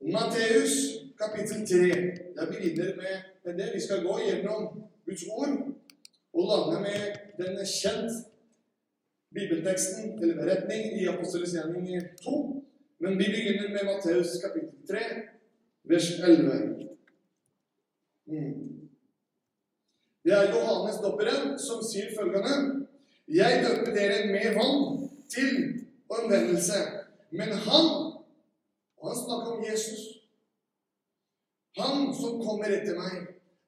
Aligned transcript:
Matteus 0.00 0.74
kapittel 1.18 1.66
3. 1.66 1.76
Jeg 2.36 2.48
begynner 2.48 2.96
med, 2.96 3.56
det. 3.58 3.70
Vi 3.74 3.80
skal 3.80 4.02
gå 4.06 4.18
gjennom 4.26 4.82
Guds 5.06 5.24
ord 5.30 5.74
og 6.32 6.42
lande 6.50 6.80
med 6.86 7.00
den 7.38 7.66
kjent 7.66 8.12
bibelteksten, 9.34 10.22
eller 10.22 10.36
beretning, 10.36 11.00
i 11.00 11.06
Apostelens 11.06 11.52
gjerning 11.52 12.02
2. 12.22 12.64
Men 12.98 13.18
vi 13.18 13.24
begynner 13.24 13.68
med 13.68 13.84
Matteus 13.84 14.38
kapittel 14.44 14.86
3, 14.88 14.98
vers 15.84 16.10
11. 16.20 16.86
Mm. 18.26 18.88
Det 20.24 20.32
er 20.32 20.50
Johannes 20.52 21.00
døperen 21.02 21.58
som 21.58 21.82
sier 21.82 22.10
følgende 22.18 22.86
Jeg 23.28 23.62
døper 23.64 23.94
dere 23.94 24.26
med 24.32 24.54
vann 24.56 25.08
til 25.32 25.52
omvendelse, 26.08 26.78
men 27.30 27.52
han 27.52 28.07
han 29.08 29.16
snakker 29.16 29.52
om 29.56 29.64
Jesus. 29.64 30.00
Han 31.78 32.14
som 32.14 32.40
kommer 32.42 32.72
etter 32.74 32.96
meg, 32.98 33.18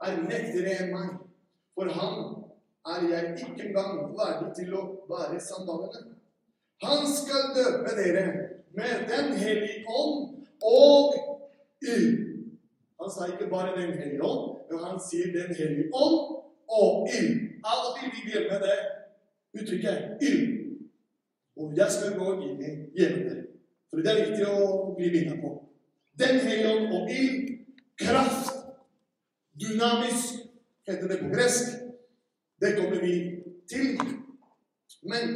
er 0.05 0.23
mektigere 0.25 0.77
enn 0.83 0.95
meg. 0.95 1.11
For 1.77 1.91
han 1.97 2.17
er 2.91 3.07
jeg 3.09 3.35
ikke 3.37 3.69
engang 3.69 4.01
verdig 4.19 4.51
til 4.59 4.75
å 4.77 4.83
bære 5.09 5.41
sandalene. 5.45 6.17
Han 6.85 7.05
skal 7.09 7.53
døpe 7.57 7.93
dere 7.97 8.25
med 8.77 9.09
Den 9.09 9.33
hellige 9.37 9.85
ånd 9.89 10.47
og 10.65 11.15
ild. 11.83 12.17
Han 13.01 13.11
sa 13.13 13.29
ikke 13.29 13.51
bare 13.51 13.77
Den 13.77 13.93
hellige 13.99 14.25
ånd, 14.25 14.61
men 14.71 14.85
han 14.85 15.01
sier 15.11 15.33
Den 15.33 15.55
hellige 15.57 15.91
ånd 15.93 16.19
og 16.81 17.09
ild. 17.21 17.37
Av 17.65 17.85
og 17.91 17.99
til 17.99 18.13
vi 18.17 18.31
glemmer 18.31 18.65
det 18.65 18.79
uttrykket 19.61 20.25
ild. 20.25 20.57
Og 21.57 21.77
jeg 21.77 21.93
skal 21.93 22.17
gå 22.19 22.33
inn 22.41 22.61
i 22.65 22.75
gjennom 22.97 23.29
det. 23.29 23.40
For 23.91 24.03
det 24.05 24.13
er 24.13 24.21
viktig 24.29 24.47
å 24.47 24.95
bli 24.95 25.11
minnet 25.11 25.41
på. 25.43 25.51
Den 26.21 26.39
hellige 26.45 26.75
ånd 26.77 26.93
og 26.95 27.11
ild, 27.11 27.49
kraft, 27.99 28.53
dynamisk, 29.61 30.45
heter 30.89 31.11
det 31.11 31.19
på 31.23 31.31
gresk. 31.35 31.73
Det 32.61 32.75
kommer 32.77 33.01
vi 33.03 33.15
til. 33.71 33.99
Men 35.03 35.35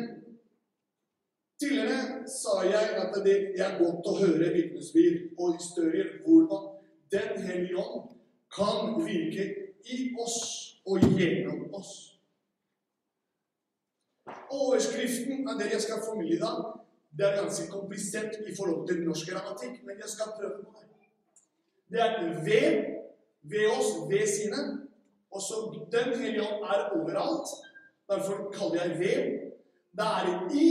tidligere 1.60 2.28
sa 2.28 2.60
jeg 2.68 2.94
at 3.00 3.18
det 3.24 3.36
er 3.58 3.78
godt 3.80 4.06
å 4.10 4.16
høre 4.20 4.52
vitnesbyrd 4.54 5.34
og 5.38 5.58
historier 5.58 6.18
hvordan 6.26 6.70
Den 7.12 7.42
hellige 7.46 7.78
ånd 7.78 8.08
kan 8.50 8.96
virke 9.04 9.44
i 9.86 9.98
oss 10.18 10.38
og 10.86 11.04
gjennom 11.14 11.68
oss. 11.74 11.92
Overskriften 14.50 15.46
av 15.48 15.60
det 15.60 15.68
jeg 15.72 15.84
skal 15.84 16.02
formidle 16.02 16.34
i 16.34 16.40
dag, 16.40 16.83
det 17.16 17.26
er 17.26 17.42
ganske 17.42 17.70
komplisert 17.70 18.34
i 18.50 18.56
forhold 18.58 18.88
til 18.88 19.04
norsk 19.06 19.30
grammatikk, 19.30 19.74
men 19.86 20.00
jeg 20.02 20.10
skal 20.14 20.34
prøve 20.38 20.64
på 20.64 20.70
det. 20.80 20.88
Det 21.92 22.00
er 22.00 22.12
ved, 22.48 22.68
ved 23.52 23.66
oss, 23.78 23.90
ved 24.10 24.26
sine. 24.36 24.60
Og 25.34 25.40
så 25.46 25.56
Den 25.92 26.20
hellige 26.20 26.42
ånd 26.42 26.64
er 26.72 26.90
overalt. 26.96 27.48
Derfor 28.10 28.50
kaller 28.56 28.84
jeg 28.84 28.98
ved. 28.98 29.22
Det 29.98 30.06
er 30.18 30.24
i, 30.64 30.68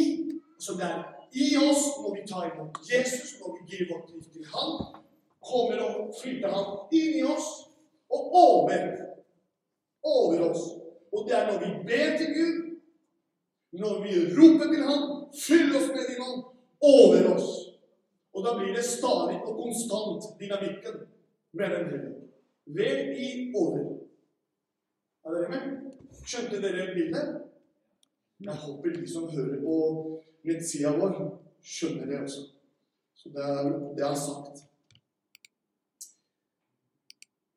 så 0.60 0.72
det 0.80 0.84
er 0.84 1.00
i 1.34 1.48
oss 1.70 1.84
når 2.02 2.12
vi 2.16 2.28
tar 2.32 2.46
imot 2.52 2.78
Jesus, 2.92 3.40
når 3.40 3.50
vi 3.58 3.62
gir 3.70 3.88
vårt 3.94 4.10
liv 4.12 4.24
til 4.34 4.46
Han. 4.54 4.70
kommer 5.52 5.80
og 5.84 6.14
flytter 6.22 6.50
Han 6.56 6.68
inn 6.92 7.16
i 7.20 7.24
oss 7.24 7.48
og 8.10 8.22
over, 8.48 8.84
over 10.04 10.50
oss. 10.50 10.64
Og 11.14 11.26
det 11.28 11.36
er 11.38 11.52
når 11.52 11.60
vi 11.64 11.72
ber 11.88 12.18
til 12.18 12.30
Gud, 12.38 12.56
når 13.82 13.94
vi 14.04 14.14
roper 14.38 14.68
til 14.74 14.84
ham, 14.90 15.04
fyll 15.48 15.76
oss 15.76 15.88
med 15.88 16.06
din 16.10 16.22
ånd, 16.22 16.44
over 16.84 17.36
oss. 17.36 17.50
Og 18.34 18.46
da 18.46 18.58
blir 18.58 18.74
det 18.76 18.86
stadig 18.86 19.38
og 19.42 19.58
konstant 19.62 20.26
dynamikken 20.40 21.06
med 21.52 21.76
den 21.76 21.90
hellige. 21.92 22.20
Ved 22.66 23.18
i 23.18 23.52
over. 23.56 24.00
Er 25.26 25.36
dere 25.36 25.50
med? 25.50 25.92
Skjønte 26.26 26.62
dere 26.62 26.94
bildet? 26.96 27.42
Jeg 28.44 28.56
håper 28.56 28.90
de 28.90 29.08
som 29.08 29.30
hører 29.30 29.62
på 29.62 29.76
nettsida 30.44 30.92
vår, 30.98 31.20
skjønner 31.64 32.06
det 32.06 32.20
også. 32.26 32.42
Så 33.16 33.30
det 33.30 33.44
er, 33.44 33.70
det 33.98 34.04
er 34.04 34.16
sagt. 34.20 34.64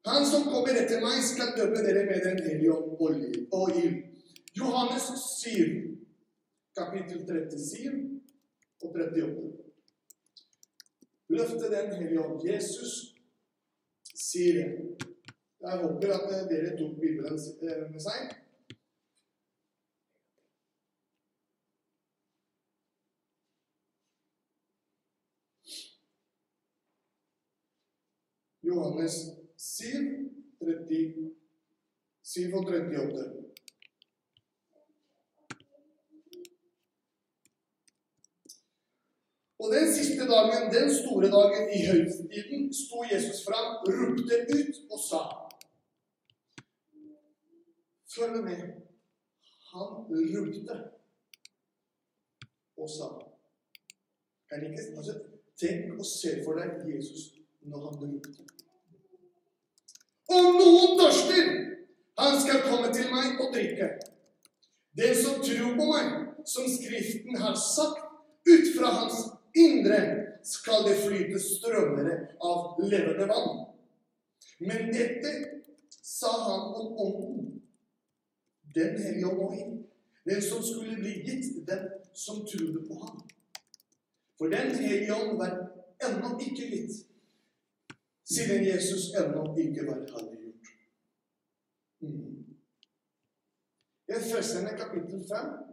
Han 0.07 0.27
som 0.27 0.45
kommer 0.47 0.77
etter 0.79 1.01
meg, 1.03 1.19
skal 1.27 1.57
dømme 1.57 1.83
dere 1.83 2.05
med 2.07 2.23
Den 2.29 2.43
hellige 2.45 2.75
ånd 2.75 3.49
og 3.53 3.81
ild. 3.81 3.97
Johannes 4.57 5.09
7, 5.43 5.96
kapittel 6.77 7.19
37 7.27 8.21
og 8.83 8.89
38. 8.91 9.53
Løftet 11.29 11.71
Den 11.73 11.95
hellige 11.97 12.25
ånd. 12.25 12.49
Jesus 12.49 12.93
sier 14.15 14.55
det. 14.59 14.69
Jeg 15.61 15.79
håper 15.83 16.13
at 16.15 16.51
dere 16.51 16.77
tok 16.79 16.99
Bibelen 17.01 17.39
med 17.93 18.03
seg. 18.09 18.35
Johannes 28.67 29.17
7, 29.57 29.87
37 32.23 32.55
og 32.55 32.65
38. 32.67 33.56
Og 39.67 39.73
den 39.75 39.95
siste 39.95 40.27
dagen, 40.35 40.75
den 40.75 40.91
store 40.95 41.29
dagen 41.37 41.65
i 41.77 41.79
høytiden, 41.87 42.75
sto 42.75 42.99
Jesus 43.13 43.39
fram, 43.47 43.69
ropte 43.99 44.37
ut 44.59 44.77
og 44.91 45.01
sa 45.09 45.23
Følg 48.15 48.45
med. 48.45 48.61
Han 49.73 49.89
ropte 50.11 50.77
og 52.77 52.89
sa. 52.91 53.09
Kan 54.49 54.63
ikke, 54.67 54.83
altså, 54.97 55.15
tenk 55.61 55.99
og 55.99 56.07
se 56.07 56.31
for 56.45 56.61
deg 56.61 56.87
Jesus 56.95 57.27
når 57.61 57.89
han 57.89 58.01
ropte. 58.05 58.47
Om 60.39 60.51
noen 60.63 60.99
tørster, 61.01 61.51
han 62.23 62.39
skal 62.45 62.69
komme 62.71 62.95
til 62.95 63.11
meg 63.11 63.43
og 63.43 63.51
drikke. 63.55 63.91
Den 64.97 65.17
som 65.25 65.43
tror 65.43 65.75
på 65.81 65.93
meg, 65.93 66.13
som 66.55 66.71
Skriften 66.71 67.43
har 67.43 67.59
sagt, 67.75 68.07
ut 68.47 68.69
fra 68.79 68.95
hans 69.01 69.36
indre 69.57 70.01
skal 70.47 70.85
det 70.89 70.97
flyte 71.01 71.41
strømmere 71.41 72.17
av 72.41 72.81
levende 72.85 73.27
vann. 73.31 73.65
Men 74.59 74.93
dette 74.93 75.33
sa 75.91 76.31
han 76.45 76.75
om 76.75 76.99
ånden, 77.07 77.49
den 78.75 79.03
hellige 79.03 79.27
ånd, 79.27 79.83
den 80.25 80.43
som 80.43 80.63
skulle 80.63 80.97
bli 81.01 81.15
gitt 81.27 81.67
dem 81.67 81.89
som 82.13 82.45
trodde 82.47 82.85
på 82.89 83.01
ham. 83.01 83.21
For 84.39 84.53
den 84.53 84.75
hellige 84.75 85.15
ånd 85.15 85.39
var 85.39 85.53
ennå 86.05 86.37
ikke 86.41 86.71
gitt, 86.71 87.05
siden 88.25 88.65
Jesus 88.65 89.13
ennå 89.17 89.49
ikke 89.59 89.87
var 89.87 90.03
herliggjort. 90.13 90.73
Mm. 92.01 92.45
I 94.09 94.13
Efesene 94.19 94.77
kapittel 94.79 95.25
5 95.29 95.66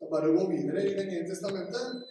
det 0.00 0.06
er 0.06 0.12
bare 0.14 0.28
å 0.30 0.36
gå 0.38 0.44
videre 0.48 0.80
i 0.80 0.92
Det 0.96 1.02
nye 1.10 1.24
testamentet. 1.28 2.06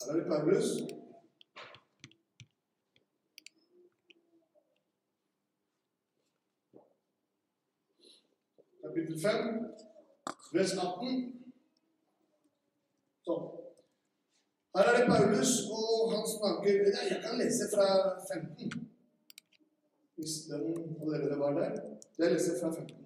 Her 0.00 0.14
er 0.14 0.16
det 0.16 0.30
Paulus. 0.30 0.70
Kapittel 8.86 9.20
5, 9.20 9.52
vers 10.56 10.74
18. 10.86 11.22
Sånn. 13.28 13.46
Her 14.78 14.88
er 14.88 15.00
det 15.02 15.06
Paulus, 15.12 15.56
og 15.68 16.16
han 16.16 16.28
snakker 16.32 16.84
Jeg 16.96 17.22
kan 17.28 17.36
lese 17.44 17.68
fra 17.76 17.90
15. 18.32 18.85
Hvis 20.16 20.32
den 20.48 20.62
allerede 21.02 21.38
var 21.38 21.52
der. 21.58 21.80
Jeg 22.18 22.32
leser 22.32 22.60
fra 22.60 22.72
15. 22.72 22.96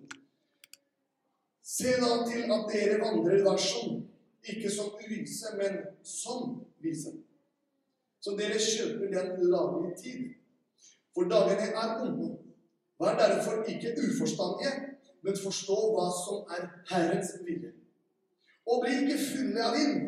Se 1.62 1.91
da 2.03 2.11
til 2.31 2.43
at 2.57 2.62
dere 2.73 3.01
vandrer 3.05 3.45
dersom, 3.51 4.09
ikke 4.51 4.71
som 4.71 4.95
uvise, 4.95 5.47
men 5.61 5.73
som 6.05 6.41
vise. 6.83 7.11
Så 8.21 8.31
dere 8.39 8.59
kjøper 8.59 9.07
den 9.17 9.51
laglige 9.55 9.97
tid. 10.03 10.21
For 11.15 11.23
dagene 11.33 11.67
er 11.83 12.01
onde. 12.03 12.31
Vær 13.01 13.19
derfor 13.19 13.62
ikke 13.73 13.97
uforstandige, 14.07 14.75
men 15.23 15.37
forstå 15.45 15.79
hva 15.95 16.07
som 16.25 16.39
er 16.57 16.62
Herrens 16.91 17.33
vilje. 17.45 17.73
Og 18.67 18.85
bli 18.85 18.93
ikke 19.03 19.19
funnet 19.31 19.62
av 19.67 19.73
vind, 19.79 20.03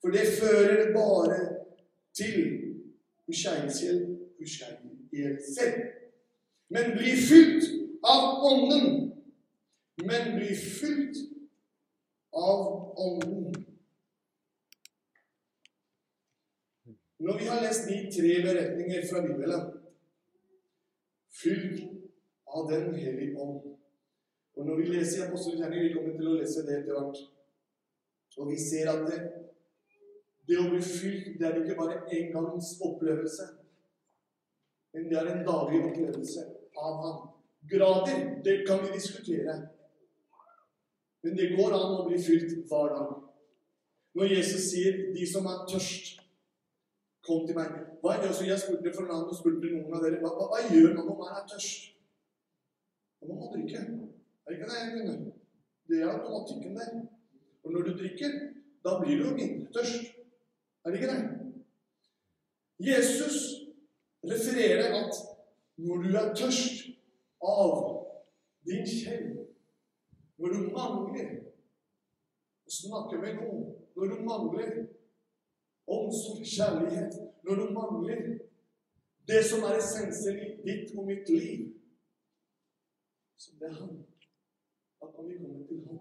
for 0.00 0.08
det 0.16 0.26
fører 0.40 0.90
bare 0.96 1.38
til 2.18 2.36
uskeielse. 3.28 3.92
Men 6.72 6.96
bli 6.96 7.16
fylt 7.16 7.64
av 8.02 8.44
Ånden. 8.44 9.12
Men 9.94 10.36
bli 10.36 10.54
fylt 10.54 11.16
av 12.30 12.92
Ånden. 12.98 13.64
Når 17.18 17.38
vi 17.38 17.46
har 17.46 17.60
lest 17.62 17.88
de 17.88 17.98
tre 18.12 18.30
beretninger 18.46 19.04
fra 19.10 19.20
Bibelen, 19.26 19.66
fylt 21.42 21.82
av 22.46 22.70
Den 22.70 22.94
hellige 22.94 23.36
ånd 23.36 23.60
Og 24.54 24.66
når 24.66 24.76
vi 24.76 24.88
leser 24.88 25.18
i 25.18 25.26
Apostelgjerningen, 25.26 25.86
vi 25.86 25.92
kommer 25.94 26.16
til 26.16 26.28
å 26.28 26.34
lese 26.36 26.64
det 26.66 26.74
etter 26.80 26.96
hvert, 26.98 27.20
og 28.36 28.50
vi 28.50 28.58
ser 28.60 28.90
at 28.92 29.06
det, 29.08 29.20
det 30.48 30.58
å 30.60 30.66
bli 30.68 30.80
fylt, 30.84 31.30
det 31.40 31.46
er 31.48 31.60
ikke 31.62 31.78
bare 31.78 32.02
en 32.16 32.34
gangs 32.34 32.74
opplevelse, 32.84 33.46
men 34.92 35.08
det 35.08 35.20
er 35.20 35.30
en 35.32 35.46
daglig 35.46 35.80
opplevelse 35.86 36.44
av 36.76 36.96
ham. 37.02 37.28
Grader, 37.70 38.42
det 38.44 38.66
kan 38.66 38.82
vi 38.84 38.92
diskutere. 38.92 39.54
Men 41.22 41.36
det 41.36 41.52
går 41.56 41.76
an 41.76 42.00
å 42.00 42.08
bli 42.08 42.18
fylt 42.22 42.56
hver 42.70 42.94
dag. 42.96 43.12
Når 44.18 44.34
Jesus 44.36 44.70
sier 44.70 45.12
'de 45.14 45.26
som 45.26 45.46
er 45.46 45.64
tørst', 45.70 46.18
kom 47.22 47.46
til 47.46 47.56
meg. 47.56 47.68
Hva 48.02 48.14
er 48.14 48.20
det 48.22 48.30
også 48.30 48.44
Jeg 48.44 48.60
spurte 48.60 48.94
for 48.94 49.06
navn 49.06 49.30
og 49.30 49.36
spurte 49.38 49.70
noen 49.70 49.94
av 49.94 50.02
dere 50.04 50.18
hva, 50.22 50.30
hva, 50.36 50.48
hva 50.50 50.58
gjør 50.74 50.94
man 50.96 51.06
når 51.06 51.18
man 51.20 51.36
er 51.36 51.46
tørst? 51.52 51.94
Man 53.22 53.38
må 53.38 53.52
drikke. 53.54 53.78
Er 53.78 54.48
det 54.50 54.58
ikke 54.58 54.70
det? 54.72 54.80
Kunne? 54.94 55.32
Det 55.88 56.00
er 56.02 56.10
automatikken 56.10 56.76
der. 56.76 56.90
Og 57.62 57.72
når 57.72 57.82
du 57.86 57.92
drikker, 57.98 58.32
da 58.84 58.98
blir 59.00 59.16
du 59.18 59.24
jo 59.28 59.36
mindre 59.36 59.72
tørst. 59.76 60.02
Er 60.84 60.90
det 60.90 60.98
ikke 60.98 61.12
det? 61.12 61.20
Jesus 62.82 63.36
refererer 64.26 64.90
at 64.98 65.14
når 65.76 66.02
du 66.02 66.08
er 66.16 66.34
tørst 66.36 66.86
av 67.42 67.74
din 68.68 68.86
kjell, 68.86 69.28
når 70.38 70.54
du 70.56 70.60
mangler 70.76 71.30
å 72.66 72.74
snakke 72.80 73.20
med 73.22 73.40
noen, 73.40 73.68
når 73.96 74.12
du 74.12 74.24
mangler 74.26 74.72
omsorg, 75.86 76.44
kjærlighet, 76.46 77.18
når 77.42 77.60
du 77.60 77.72
mangler 77.76 78.22
det 79.28 79.42
som 79.46 79.64
er 79.66 79.78
essensen 79.78 80.38
i 80.38 80.50
ditt 80.66 80.94
og 80.96 81.06
mitt 81.06 81.28
liv, 81.30 81.68
så 83.36 83.54
det 83.58 83.70
er 83.70 83.78
Han. 83.80 84.02
At 85.02 85.14
vi 85.26 85.36
komme 85.38 85.66
til 85.66 85.80
ham, 85.88 85.98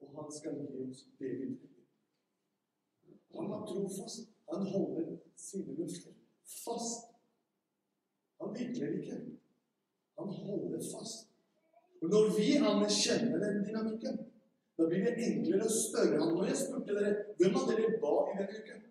og 0.00 0.08
Han 0.16 0.32
skal 0.34 0.56
gi 0.58 0.82
oss 0.82 1.04
det 1.18 1.30
vi 1.38 1.50
trenger. 1.58 1.86
Han 3.34 3.52
er 3.54 3.66
trofast. 3.66 4.32
Han 4.50 4.66
holder 4.66 5.16
sine 5.36 5.76
løfter 5.78 6.16
fast. 6.42 7.09
Han 8.40 8.54
vikler 8.56 8.98
ikke. 9.00 9.18
Han 10.18 10.28
holder 10.28 10.82
fast. 10.92 11.28
Og 12.02 12.08
når 12.08 12.30
vi 12.36 12.56
anerkjenner 12.56 13.38
den 13.44 13.64
dynamikken, 13.66 14.18
da 14.78 14.86
blir 14.88 15.04
det 15.04 15.26
enklere 15.26 15.66
å 15.68 15.72
spørre 15.74 16.20
ham. 16.20 16.32
Når 16.36 16.46
jeg 16.48 16.60
spurte 16.62 16.96
dere 16.96 17.10
hvem 17.36 17.58
av 17.60 17.66
dere 17.68 17.90
ba 18.00 18.12
i 18.30 18.36
denne 18.38 18.60
uken, 18.62 18.86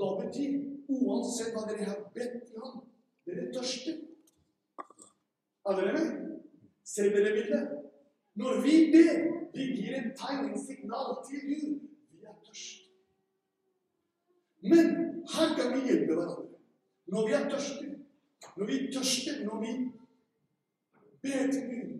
da 0.00 0.08
betyr 0.18 0.58
uansett 0.90 1.54
hva 1.54 1.64
dere 1.68 1.86
har 1.88 2.02
bedt 2.16 2.42
til 2.48 2.64
ham, 2.64 2.82
dere 3.28 3.46
tørster. 3.54 4.02
Er 5.70 5.78
dere 5.78 5.94
med? 5.96 6.36
Ser 6.84 7.12
dere 7.14 7.32
bildet? 7.36 7.72
Når 8.40 8.60
vi 8.66 8.76
ber, 8.92 9.24
vi 9.54 9.66
gir 9.78 9.96
et 9.96 10.12
tegningssignal 10.18 11.16
til 11.28 11.48
Gud. 11.48 11.80
Vi 12.12 12.28
er 12.28 12.36
tørste. 12.44 12.86
Men 14.60 14.92
her 15.32 15.56
kan 15.56 15.72
vi 15.72 15.86
hjelpe 15.88 16.12
hverandre. 16.12 16.46
Når 17.10 17.26
vi 17.26 17.36
er 17.38 17.48
tørste, 17.48 17.90
når 18.56 18.66
vi 18.66 18.92
tørster, 18.94 19.44
når 19.44 19.60
vi 19.64 19.72
ber 21.22 21.52
til 21.52 21.64
Gud, 21.70 21.90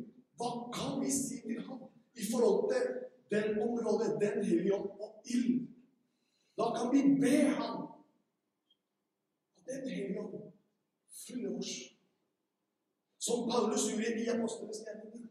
hva 0.40 0.50
kan 0.74 1.00
vi 1.02 1.10
si 1.12 1.40
til 1.44 1.60
ham 1.66 1.82
i 2.16 2.24
forhold 2.32 2.72
til 2.72 2.84
den 3.32 3.58
området, 3.64 4.16
den 4.20 4.44
hellige 4.44 4.74
ånd 4.74 4.90
og 5.04 5.22
ild? 5.34 5.66
Da 6.58 6.64
kan 6.76 6.86
vi 6.94 7.00
be 7.20 7.36
ham 7.58 7.76
at 9.56 9.66
den 9.66 9.88
hellige 9.90 10.20
ånd 10.20 10.52
fyller 11.26 11.58
oss. 11.58 11.72
Som 13.18 13.50
Paulus 13.50 13.84
gjorde 13.90 14.22
i 14.24 14.30
apostlenes 14.32 14.80
gjerninger. 14.84 15.28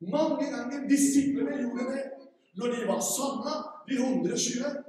Mange 0.00 0.50
ganger 0.50 0.88
disiplene 0.88 1.60
gjorde 1.62 1.84
det 1.92 2.04
når 2.58 2.66
de 2.74 2.86
var 2.86 3.00
savna, 3.00 3.54
de 3.86 3.94
120. 3.94 4.84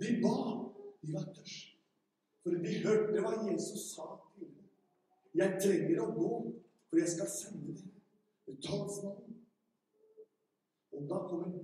De 0.00 0.10
ba. 0.22 0.34
De 1.02 1.12
var 1.12 1.24
tørst. 1.34 1.73
For 2.44 2.50
de 2.50 2.72
hørte 2.84 3.20
hva 3.24 3.30
Jesus 3.50 3.94
sa 3.94 4.04
til 4.34 4.50
dem. 4.50 4.66
Jeg 5.34 5.60
trenger 5.62 6.02
å 6.04 6.10
gå, 6.12 6.32
for 6.90 7.00
jeg 7.00 7.12
skal 7.14 7.30
sende 7.32 7.72
dere 7.72 8.58
talsmannen. 8.66 9.38
Og 10.94 11.06
da 11.08 11.22
kommer 11.30 11.54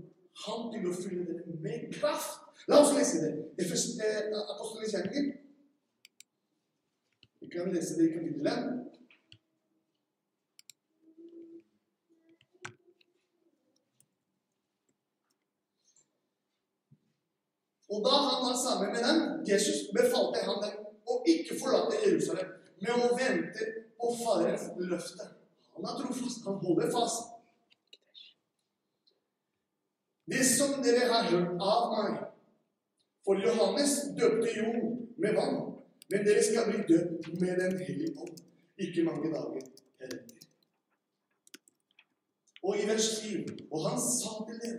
han 0.47 0.71
til 0.73 0.88
å 0.88 0.94
fylle 0.97 1.27
dere 1.29 1.59
med 1.61 1.93
kraft. 1.99 2.49
La 2.69 2.81
oss 2.81 2.94
lese 2.97 3.21
det. 3.27 3.32
Eh, 3.61 4.32
Apostlenes 4.41 4.97
gjerninger. 4.97 5.37
Vi 7.41 7.53
kan 7.53 7.71
lese 7.75 7.99
det 7.99 8.09
i 8.09 8.15
kapittel 8.17 8.49
1. 8.49 8.90
Og 17.91 18.05
da 18.07 18.15
han 18.27 18.45
var 18.47 18.57
sammen 18.65 18.93
med 18.95 19.03
dem, 19.07 19.21
Jesus 19.51 19.89
befalte 19.95 20.45
han 20.47 20.63
dem 20.65 20.77
å 21.11 21.19
ikke 21.27 21.59
forlate 21.59 21.99
Jerusalem, 22.05 22.53
med 22.81 22.93
å 22.95 23.11
vente 23.19 23.67
på 23.99 24.13
Faderens 24.23 24.69
løfte. 24.79 25.27
Han 25.75 25.89
er 25.89 25.99
trofast. 25.99 26.45
Han 26.47 26.61
holder 26.63 26.93
fast. 26.95 27.33
Det 30.31 30.45
som 30.47 30.79
dere 30.85 31.09
har 31.11 31.27
hørt 31.33 31.57
av 31.59 31.95
meg 31.97 32.19
For 33.27 33.41
Johannes 33.43 33.97
døpte 34.17 34.53
jo 34.55 34.71
med 35.21 35.35
vann, 35.37 35.59
men 36.11 36.23
dere 36.25 36.43
skal 36.43 36.71
bli 36.71 36.85
døpt 36.89 37.27
med 37.41 37.59
Den 37.61 37.75
hellige 37.83 38.15
ånd 38.17 38.39
ikke 38.81 39.05
mange 39.05 39.29
dager 39.35 39.67
heretter. 40.01 40.37
Og 42.63 42.79
i 42.81 42.87
vers 42.89 43.09
7 43.21 43.67
Og 43.71 43.85
han 43.89 44.01
sa 44.01 44.33
til 44.49 44.61
dem 44.65 44.79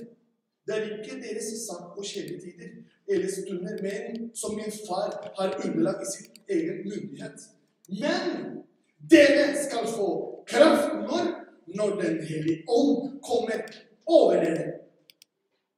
det 0.66 0.75
er 0.78 0.84
ikke 0.98 1.22
deres 1.24 1.50
sak 1.68 1.98
og 1.98 2.06
kjennetider 2.06 2.69
eller 3.08 3.28
stunder, 3.31 3.78
men 3.81 4.36
som 4.36 4.56
min 4.56 4.74
far 4.88 5.31
har 5.38 5.56
underlagt 5.66 6.04
i 6.06 6.12
sin 6.12 6.28
egen 6.50 6.78
myndighet. 6.90 7.40
Men 7.90 8.28
dere 9.12 9.46
skal 9.66 9.88
få 9.88 10.08
kraft 10.48 10.94
når? 10.94 11.38
Når 11.75 12.02
Den 12.02 12.24
hellige 12.28 12.63
ånd 12.68 13.22
kommer 13.24 13.62
over 14.06 14.34
dere. 14.34 14.72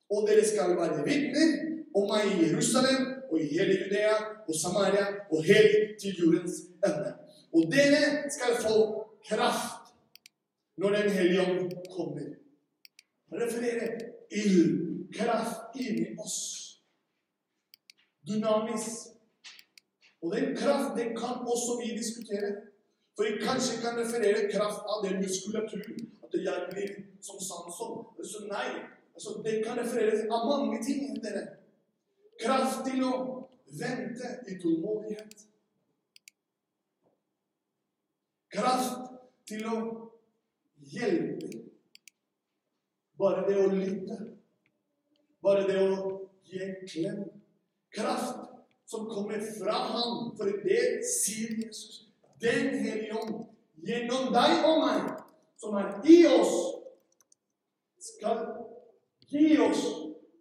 Og 0.10 0.28
dere 0.28 0.46
skal 0.46 0.76
være 0.78 1.04
vitner 1.06 1.50
om 1.96 2.08
meg 2.10 2.32
i 2.32 2.48
Jerusalem 2.48 3.04
og 3.30 3.42
i 3.42 3.50
hele 3.52 3.76
Judea 3.82 4.16
og 4.48 4.56
Samaria 4.56 5.06
og 5.32 5.44
helt 5.44 6.00
til 6.02 6.18
jordens 6.20 6.56
ende. 6.86 7.14
Og 7.54 7.70
dere 7.74 8.32
skal 8.34 8.58
få 8.66 8.78
kraft 9.30 9.94
når 10.78 10.90
Den 10.90 11.12
hellige 11.12 11.42
ånd 11.42 11.72
kommer. 11.98 12.34
Refererer 13.34 14.13
ild, 14.32 15.14
kraft 15.14 15.76
inni 15.76 16.16
oss. 16.20 16.38
Dynamisk. 18.28 19.14
Og 20.22 20.36
den 20.36 20.56
kraft 20.56 20.98
den 20.98 21.10
kan 21.18 21.44
også 21.54 21.72
vi 21.82 21.98
diskutere. 21.98 22.50
For 23.16 23.24
jeg 23.24 23.42
kanskje 23.48 23.82
kan 23.84 24.00
referere 24.00 24.52
kraft 24.52 24.84
av 24.92 25.04
den 25.06 25.16
muskulatur. 25.22 25.86
At 26.24 26.34
jeg 26.48 26.68
blir 26.72 26.92
som 27.22 27.38
Samson. 27.50 27.94
Så 28.32 28.40
nei. 28.48 28.70
Altså, 29.16 29.42
det 29.46 29.66
kan 29.66 29.78
refereres 29.78 30.22
av 30.32 30.48
mange 30.52 30.84
ting. 30.86 31.24
dere. 31.24 31.44
Kraft 32.42 32.86
til 32.88 33.04
å 33.04 33.14
vente 33.80 34.30
i 34.50 34.58
tålmodighet. 34.62 35.46
Kraft 38.54 39.14
til 39.50 39.68
å 39.70 39.78
hjelpe. 40.96 41.73
Bare 43.20 43.46
det 43.48 43.58
å 43.62 43.70
lytte. 43.72 44.18
Bare 45.44 45.68
det 45.68 45.80
å 45.82 46.14
gi 46.48 46.62
en 46.64 46.76
klem. 46.88 47.24
Kraft 47.94 48.40
som 48.90 49.06
kommer 49.10 49.42
fra 49.58 49.80
Han. 49.92 50.32
For 50.38 50.50
det 50.66 51.04
sier 51.08 51.58
Jesus. 51.62 52.08
Den 52.42 52.74
hellige 52.84 53.20
ånd 53.22 53.44
gjennom 53.84 54.32
deg 54.34 54.66
og 54.68 54.82
meg, 54.84 55.12
som 55.60 55.76
er 55.80 55.94
i 56.08 56.18
oss, 56.28 56.56
skal 58.04 58.42
gi 59.32 59.58
oss 59.64 59.84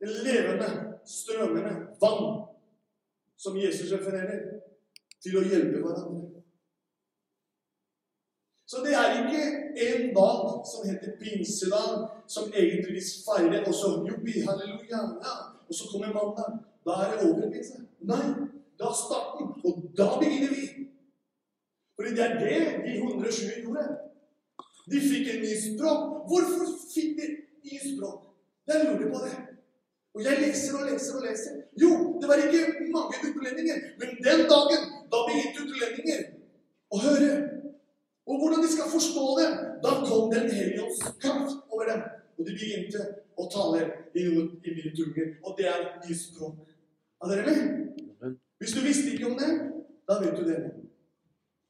det 0.02 0.10
levende, 0.24 0.68
strømmende 1.06 1.74
vann 2.02 2.42
som 3.38 3.58
Jesus 3.58 3.90
refererer, 3.94 4.60
til 5.22 5.38
å 5.38 5.44
hjelpe 5.46 5.82
hverandre. 5.82 6.41
Så 8.72 8.78
det 8.84 8.94
er 8.96 9.08
ikke 9.20 9.42
en 9.86 10.04
dag 10.16 10.44
som 10.70 10.80
heter 10.88 11.10
pinsedag, 11.22 11.90
som 12.34 12.44
egentlig 12.60 13.02
feirer, 13.26 13.66
og 13.68 13.74
så 13.80 13.88
jubbi, 14.08 14.32
halleluja, 14.46 15.00
ja, 15.26 15.34
og 15.68 15.74
så 15.78 15.84
kommer 15.90 16.14
mandag. 16.18 16.48
Da 16.86 16.90
er 17.02 17.10
det 17.10 17.26
over 17.26 17.50
pinse. 17.52 17.82
Nei, 18.10 18.24
da 18.80 18.88
starter 19.02 19.36
den, 19.40 19.50
og 19.66 19.74
da 19.98 20.06
begynner 20.20 20.52
vi. 20.56 20.64
Fordi 21.96 22.10
det 22.16 22.24
er 22.28 22.34
det 22.44 22.56
de 22.86 22.96
120 22.96 23.60
gjorde. 23.62 23.84
De 24.90 24.98
fikk 25.10 25.28
en 25.34 25.42
ny 25.44 25.54
språk. 25.68 26.00
Hvorfor 26.28 26.66
fikk 26.94 27.10
de 27.20 27.26
ny 27.66 27.76
språk? 27.90 28.18
Jeg 28.68 28.76
lurer 28.84 29.08
på 29.12 29.24
det. 29.26 29.34
Og 30.14 30.24
jeg 30.24 30.42
leser 30.44 30.78
og 30.78 30.88
leser 30.90 31.14
og 31.18 31.26
leser. 31.28 31.54
Jo, 31.82 31.90
det 32.20 32.28
var 32.28 32.40
ikke 32.46 32.64
mange 32.96 33.20
utlendinger, 33.28 33.76
men 34.00 34.08
den 34.28 34.46
dagen 34.54 34.82
da 35.12 35.26
begynte 35.28 35.66
utlendinger 35.66 36.24
å 36.88 37.02
høre. 37.04 37.34
Og 38.26 38.34
hvordan 38.38 38.62
de 38.64 38.70
skal 38.72 38.88
forstå 38.96 39.24
det, 39.40 39.48
da 39.84 39.90
kom 40.08 40.24
Den 40.34 40.50
hellige 40.50 40.82
ånds 40.84 41.00
kraft 41.22 41.56
over 41.72 41.84
dem. 41.90 42.00
Og 42.38 42.46
de 42.46 42.52
begynte 42.58 43.00
å 43.36 43.48
tale 43.54 43.80
i 44.14 44.26
noen 44.28 44.48
i 44.66 44.74
mine 44.76 44.92
tunger. 44.98 45.26
Og 46.02 47.28
det 47.30 47.38
er. 47.38 47.42
Er 47.42 47.42
dere 47.42 47.46
med? 47.46 48.36
Hvis 48.58 48.72
du 48.72 48.80
visste 48.80 49.12
ikke 49.12 49.30
om 49.30 49.38
det, 49.38 49.50
da 50.08 50.18
vet 50.22 50.38
du 50.38 50.44
det 50.48 50.58
nå. 50.62 50.70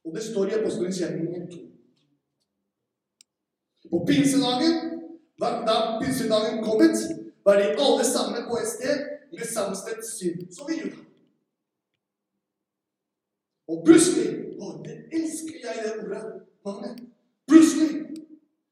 Og 0.05 0.15
det 0.15 0.23
står 0.23 0.45
i 0.47 0.57
Apostelens 0.59 0.99
gjerninger 0.99 1.47
2. 1.51 1.59
På 3.91 4.05
pinsedagen, 4.07 4.75
da 5.39 5.75
pinsedagen 6.01 6.63
kommet, 6.63 6.97
var 7.45 7.55
de 7.59 7.63
alle 7.85 8.05
sammen 8.15 8.41
på 8.49 8.57
et 8.61 8.69
sted 8.75 8.95
med 9.31 9.45
samstemt 9.55 10.05
syn, 10.17 10.53
som 10.55 10.69
i 10.71 10.79
Juda. 10.79 11.01
Og 13.67 13.85
plutselig 13.85 14.29
Å, 14.61 14.67
det 14.85 14.93
elsker 15.11 15.55
jeg, 15.63 15.79
det 15.83 15.93
ordet. 16.05 16.21
Mange. 16.65 16.89
Plutselig. 17.49 18.21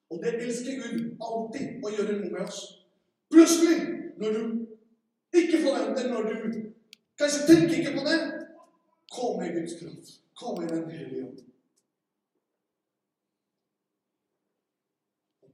Og 0.10 0.22
det 0.24 0.36
elsker 0.46 0.77
Gud 0.80 1.00
alltid 1.20 1.84
å 1.84 1.91
gjøre 1.91 2.20
noe 2.20 2.30
med 2.32 2.44
oss. 2.46 2.62
Plutselig, 3.34 3.80
når 4.22 4.38
du 4.38 4.61
ikke 5.34 5.62
forventer, 5.64 6.10
når 6.10 6.22
du 6.22 6.36
kanskje 7.20 7.48
tenker 7.48 7.78
ikke 7.78 7.98
på 7.98 8.04
det, 8.10 8.20
kommer 9.12 9.54
Guds 9.60 9.80
kraft. 9.80 10.20
Kommer 10.36 10.68
Den 10.68 10.92
hellige 10.92 11.28
ånd. 11.28 11.40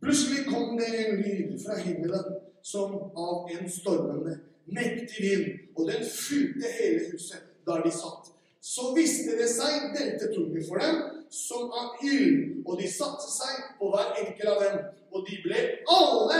Plutselig 0.01 0.45
kom 0.45 0.77
det 0.77 0.87
en 1.07 1.15
lyd 1.21 1.65
fra 1.65 1.77
himmelen 1.77 2.35
som 2.63 2.93
av 3.17 3.49
en 3.51 3.69
stormende, 3.71 4.39
mektig 4.65 5.21
vind, 5.23 5.47
og 5.75 5.87
den 5.91 6.03
fylte 6.05 6.69
hele 6.79 7.11
huset 7.11 7.41
der 7.65 7.81
de 7.83 7.91
satt. 7.91 8.29
Så 8.61 8.91
viste 8.95 9.37
det 9.39 9.47
seg 9.49 9.89
dette 9.95 10.29
tunger 10.35 10.63
for 10.67 10.81
dem 10.83 11.01
som 11.33 11.71
av 11.71 12.03
ild, 12.05 12.61
og 12.67 12.79
de 12.81 12.87
satte 12.91 13.27
seg 13.31 13.73
på 13.79 13.89
hver 13.93 14.13
enkelt 14.21 14.53
av 14.53 14.63
dem, 14.63 14.79
og 15.11 15.27
de 15.27 15.41
ble 15.43 15.65
alle 15.97 16.39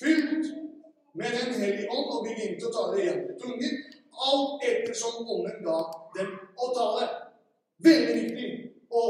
fylt 0.00 0.50
med 1.12 1.30
Den 1.30 1.54
hellige 1.60 1.88
ånd 1.90 2.12
og 2.14 2.26
begynte 2.26 2.68
å 2.68 2.74
tale 2.74 3.00
igjen 3.02 3.24
med 3.26 3.38
tunger, 3.42 3.72
alt 4.26 4.64
ettersom 4.68 5.26
ånden 5.26 5.64
ga 5.64 5.78
dem 6.16 6.32
å 6.56 6.70
tale. 6.76 7.08
Veldig 7.80 8.14
viktig 8.20 8.48
å 8.92 9.02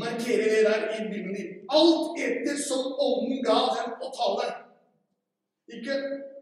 markere 0.00 0.48
det 0.52 0.62
der 0.64 0.86
i 0.96 1.04
Bibelen 1.10 1.34
din. 1.36 1.52
Alt 1.68 2.18
ettersom 2.26 2.94
ånden 2.96 3.42
ga 3.44 3.58
dem 3.76 3.94
å 4.00 4.10
tale. 4.16 4.48
Ikke 5.70 5.98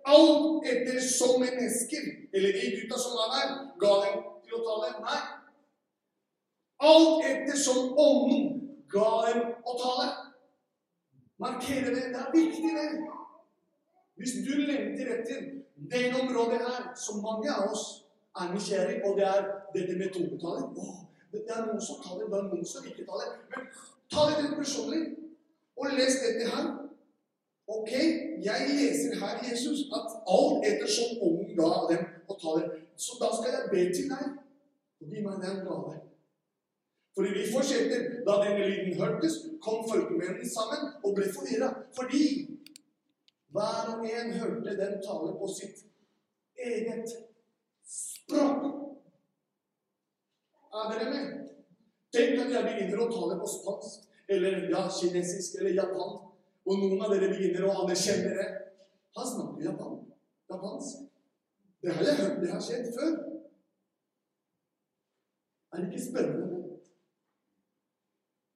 alt 0.08 0.68
ettersom 0.72 1.40
mennesker, 1.42 2.06
eller 2.32 2.52
de 2.52 2.70
gutta 2.76 2.98
som 2.98 3.18
var 3.18 3.34
der, 3.34 3.50
ga 3.82 3.92
dem 4.04 4.22
til 4.44 4.60
å 4.60 4.62
tale. 4.68 4.94
Nei. 5.02 5.20
Alt 6.88 7.26
ettersom 7.32 7.98
ånden 7.98 8.48
ga 8.92 9.10
dem 9.26 9.44
å 9.64 9.76
tale. 9.82 10.08
Markere 11.38 11.94
det. 11.94 12.08
Det 12.14 12.22
er 12.22 12.34
viktig, 12.34 12.74
det. 12.74 13.17
Hvis 14.18 14.32
du 14.46 14.52
lengter 14.70 15.12
etter 15.14 15.44
det 15.90 16.04
området 16.20 16.58
her, 16.66 16.82
som 17.06 17.22
mange 17.22 17.50
av 17.54 17.70
oss 17.72 17.84
er 18.40 18.50
nysgjerrig 18.54 18.98
på, 19.04 19.14
det 19.18 19.26
er 19.28 19.46
dette 19.74 19.94
med 20.00 20.10
tobetaling, 20.14 20.74
det 21.32 21.44
er 21.54 21.66
noen 21.68 21.82
som 21.88 22.00
taler, 22.02 22.26
det 22.26 22.38
er 22.38 22.48
noen 22.48 22.66
som 22.66 22.86
ikke 22.90 23.06
taler. 23.06 23.30
Men 23.52 23.70
ta 24.10 24.26
det 24.30 24.42
litt 24.42 24.58
personlig, 24.58 25.02
og 25.78 25.94
les 26.00 26.18
dette 26.24 26.50
her. 26.50 26.68
Ok, 27.68 27.90
jeg 28.48 28.68
leser 28.80 29.18
her 29.20 29.40
Jesus 29.44 29.86
at 29.92 30.12
alt 30.34 30.66
ettersom 30.70 31.22
ånden 31.26 31.54
ga 31.58 31.72
dem 31.90 32.04
å 32.26 32.36
tale. 32.42 32.68
Så 32.96 33.18
da 33.20 33.28
skal 33.36 33.54
jeg 33.54 33.72
be 33.74 33.82
til 33.94 34.08
deg 34.10 34.30
og 34.98 35.12
gi 35.12 35.22
meg 35.22 35.42
den 35.44 35.60
gave. 35.66 35.98
Fordi 37.18 37.34
vi 37.34 37.44
fortsetter. 37.52 38.00
Da 38.26 38.38
denne 38.42 38.66
lyden 38.70 38.96
hørtes, 39.00 39.34
kom 39.64 39.84
folkemennene 39.90 40.48
sammen 40.48 40.88
og 41.04 41.14
ble 41.16 41.28
forvirra. 41.34 41.68
Fordi 41.96 42.24
hver 43.54 43.92
og 43.94 44.04
en 44.06 44.32
hørte 44.40 44.76
den 44.76 44.98
tale 45.04 45.32
på 45.40 45.48
sitt 45.58 45.84
eget 46.58 47.14
språk. 47.88 48.66
Er 50.74 50.90
dere 50.92 51.10
med? 51.10 51.48
Tenk 52.12 52.40
at 52.42 52.52
jeg 52.52 52.64
begynner 52.66 53.04
å 53.04 53.10
tale 53.12 53.38
på 53.40 53.48
spansk, 53.52 54.04
eller 54.28 54.68
ja, 54.72 54.84
kinesisk 54.92 55.58
eller 55.60 55.76
japan, 55.76 56.14
og 56.68 56.82
noen 56.82 57.04
av 57.04 57.12
dere 57.14 57.30
begynner 57.32 57.66
å 57.68 57.74
anerkjenne 57.84 58.34
det. 58.36 58.48
Han 59.16 59.30
snakker 59.32 59.64
japan. 59.64 59.98
Japansk. 60.52 61.04
Det 61.82 61.94
har 61.94 62.04
jeg 62.04 62.20
hørt. 62.20 62.40
Det 62.42 62.52
har 62.52 62.64
skjedd 62.64 62.88
før. 62.96 63.18
Er 65.72 65.82
det 65.82 65.88
ikke 65.88 66.04
spennende? 66.04 66.62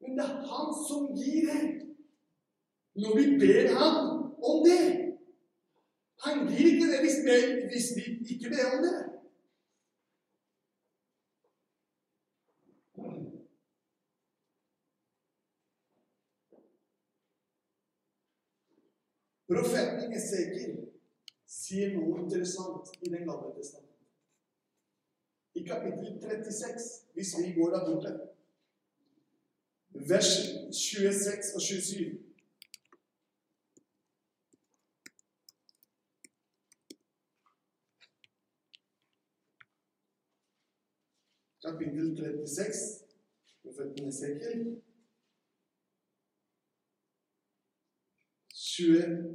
Men 0.03 0.17
det 0.19 0.25
er 0.25 0.47
han 0.53 0.73
som 0.89 1.13
gir 1.17 1.49
det. 1.49 1.63
Når 3.03 3.17
vi 3.17 3.27
ber 3.41 3.71
ham 3.79 4.12
om 4.51 4.65
det. 4.67 4.85
Han 6.25 6.47
gir 6.49 6.67
ikke 6.73 6.91
det 6.93 7.01
hvis 7.05 7.19
vi, 7.27 7.37
hvis 7.71 7.89
vi 7.97 8.05
ikke 8.35 8.51
ber 8.55 8.77
om 8.77 8.85
det. 8.87 8.97
Profeten 19.53 20.15
Esekiel 20.17 20.77
sier 21.45 21.91
noe 21.97 22.23
interessant 22.23 22.93
i 23.03 23.11
Den 23.13 23.27
gamle 23.29 23.51
testamentet. 23.57 23.89
I 25.55 25.65
kapittel 25.67 26.15
36, 26.23 26.87
hvis 27.13 27.35
vi 27.37 27.51
går 27.59 27.75
av 27.77 27.89
borte, 27.91 28.13
vers 30.09 30.31
26 30.73 31.53
og 31.55 31.61
27 31.61 32.32
Kapittel 41.63 42.17
36, 42.17 43.05
profeten 43.63 44.09
Esekiel 44.09 44.83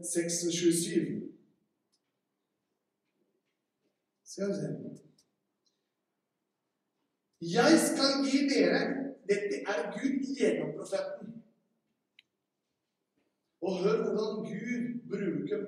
26 0.03 0.47
og 0.47 0.53
27. 0.53 1.31
Skal 4.23 4.47
vi 4.47 4.53
se 4.53 4.67
Jeg 7.41 7.79
skal 7.87 8.11
gi 8.27 8.39
dere 8.49 8.81
Dette 9.29 9.55
er 9.71 9.79
Gud 9.95 10.35
gjennom 10.37 10.69
profeten. 10.77 11.43
Og 13.61 13.71
hør 13.83 13.97
hvordan 14.03 14.31
Gud 14.49 14.83
bruker 15.11 15.65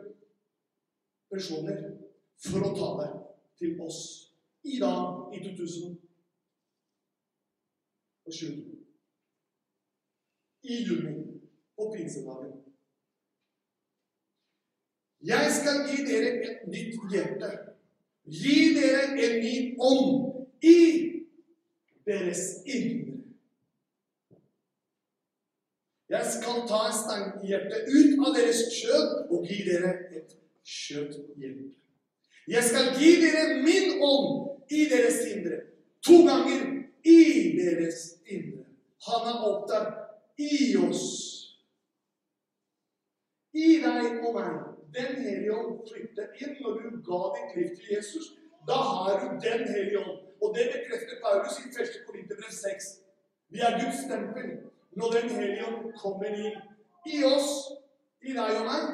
personer 1.31 1.81
for 2.43 2.67
å 2.67 2.75
tale 2.75 3.07
til 3.59 3.81
oss 3.83 3.99
i 4.63 4.79
dag, 4.79 5.35
i 5.35 5.43
2020. 8.31 8.79
I 10.63 10.83
juni, 10.83 11.41
på 11.75 11.93
pinsedagen. 11.95 12.53
Jeg 15.21 15.51
skal 15.51 15.83
gi 15.89 16.05
dere 16.07 16.31
et 16.47 16.67
nytt 16.67 16.99
hjerte. 17.11 17.49
Gi 18.29 18.73
dere 18.75 19.03
en 19.19 19.39
ny 19.43 19.55
ånd 19.79 20.45
i 20.63 20.79
deres 22.07 22.43
indre. 22.65 23.17
Jeg 26.09 26.25
skal 26.25 26.63
ta 26.69 26.79
en 26.87 26.95
steinhjerte 26.97 27.83
ut 27.85 28.23
av 28.25 28.37
deres 28.37 28.63
kjøtt 28.73 29.29
og 29.29 29.43
gi 29.45 29.59
dere 29.67 29.91
et 30.17 30.31
kjøtthjerte. 30.65 31.67
Jeg 32.49 32.65
skal 32.65 32.95
gi 32.97 33.11
dere 33.21 33.59
min 33.61 33.99
ånd 34.01 34.71
i 34.73 34.87
deres 34.89 35.19
indre. 35.29 35.59
To 36.07 36.23
ganger 36.25 36.78
i 37.03 37.21
deres 37.57 37.99
indre. 38.25 38.65
Han 39.07 39.27
er 39.31 39.43
opptatt 39.47 40.39
i 40.39 40.75
oss. 40.77 41.05
I 43.53 43.79
deg 43.83 44.19
og 44.27 44.35
meg. 44.35 44.65
Den 44.93 45.19
hellige 45.21 45.53
ånd 45.53 45.83
flytter 45.89 46.31
inn 46.41 46.55
når 46.63 46.79
du 46.81 47.01
ga 47.05 47.19
ditt 47.35 47.55
liv 47.57 47.75
til 47.77 47.91
Jesus. 47.95 48.31
Da 48.67 48.77
har 48.91 49.19
du 49.21 49.37
Den 49.43 49.67
hellige 49.67 49.99
ånd. 49.99 50.25
Og 50.41 50.55
det 50.55 50.69
bekrefter 50.73 51.19
Paulus 51.23 51.59
i 51.59 51.69
1. 51.69 52.01
Korinterbrev 52.07 52.51
6. 52.51 52.89
Vi 53.49 53.59
er 53.59 53.77
Guds 53.81 54.03
stempel. 54.05 54.49
Når 54.91 55.11
Den 55.11 55.29
hellige 55.29 55.67
ånd 55.67 55.93
kommer 56.01 56.25
inn 56.25 56.57
i 57.05 57.23
oss, 57.23 57.51
i 58.21 58.33
deg 58.35 58.57
og 58.59 58.65
meg, 58.67 58.87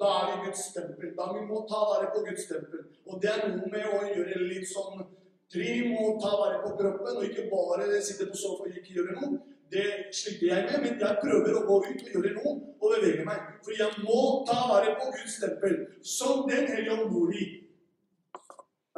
da 0.00 0.12
er 0.20 0.30
vi 0.30 0.46
Guds 0.46 0.62
stempel. 0.70 1.12
Da 1.18 1.28
vi 1.34 1.44
må 1.46 1.64
ta 1.70 1.80
vare 1.90 2.10
på 2.14 2.24
Guds 2.28 2.46
stempel. 2.48 2.86
Og 3.06 3.20
det 3.22 3.30
er 3.32 3.44
noe 3.52 3.70
med 3.70 3.90
å 3.90 4.00
gjøre 4.08 4.46
litt 4.48 4.68
sånn 4.70 5.04
trim 5.52 5.96
og 6.00 6.20
ta 6.22 6.32
vare 6.40 6.60
på 6.64 6.74
kroppen, 6.80 7.16
og 7.16 7.24
ikke 7.24 7.48
bare 7.52 8.02
sitte 8.04 8.28
på 8.30 8.38
sofaen 8.38 8.72
og 8.72 8.78
ikke 8.80 8.98
gjøre 8.98 9.16
noe. 9.20 9.40
det 9.72 9.88
sliter 10.12 10.46
jeg 10.46 10.64
med, 10.68 10.80
men 10.84 10.98
jeg 11.00 11.18
prøver 11.22 11.54
å 11.56 11.62
gå 11.64 11.76
ut 11.86 12.02
og 12.04 12.08
gjøre 12.14 12.32
noe 12.36 12.50
og 12.76 12.90
bevege 12.92 13.24
meg. 13.24 13.46
For 13.64 13.72
jeg 13.72 14.02
må 14.04 14.18
ta 14.48 14.58
vare 14.68 14.92
på 14.98 15.06
Guds 15.14 15.38
tempel, 15.40 15.78
som 16.04 16.44
Den 16.48 16.66
hellige 16.68 16.92
ånd 16.92 17.12
bor 17.14 17.32
i. 17.32 17.46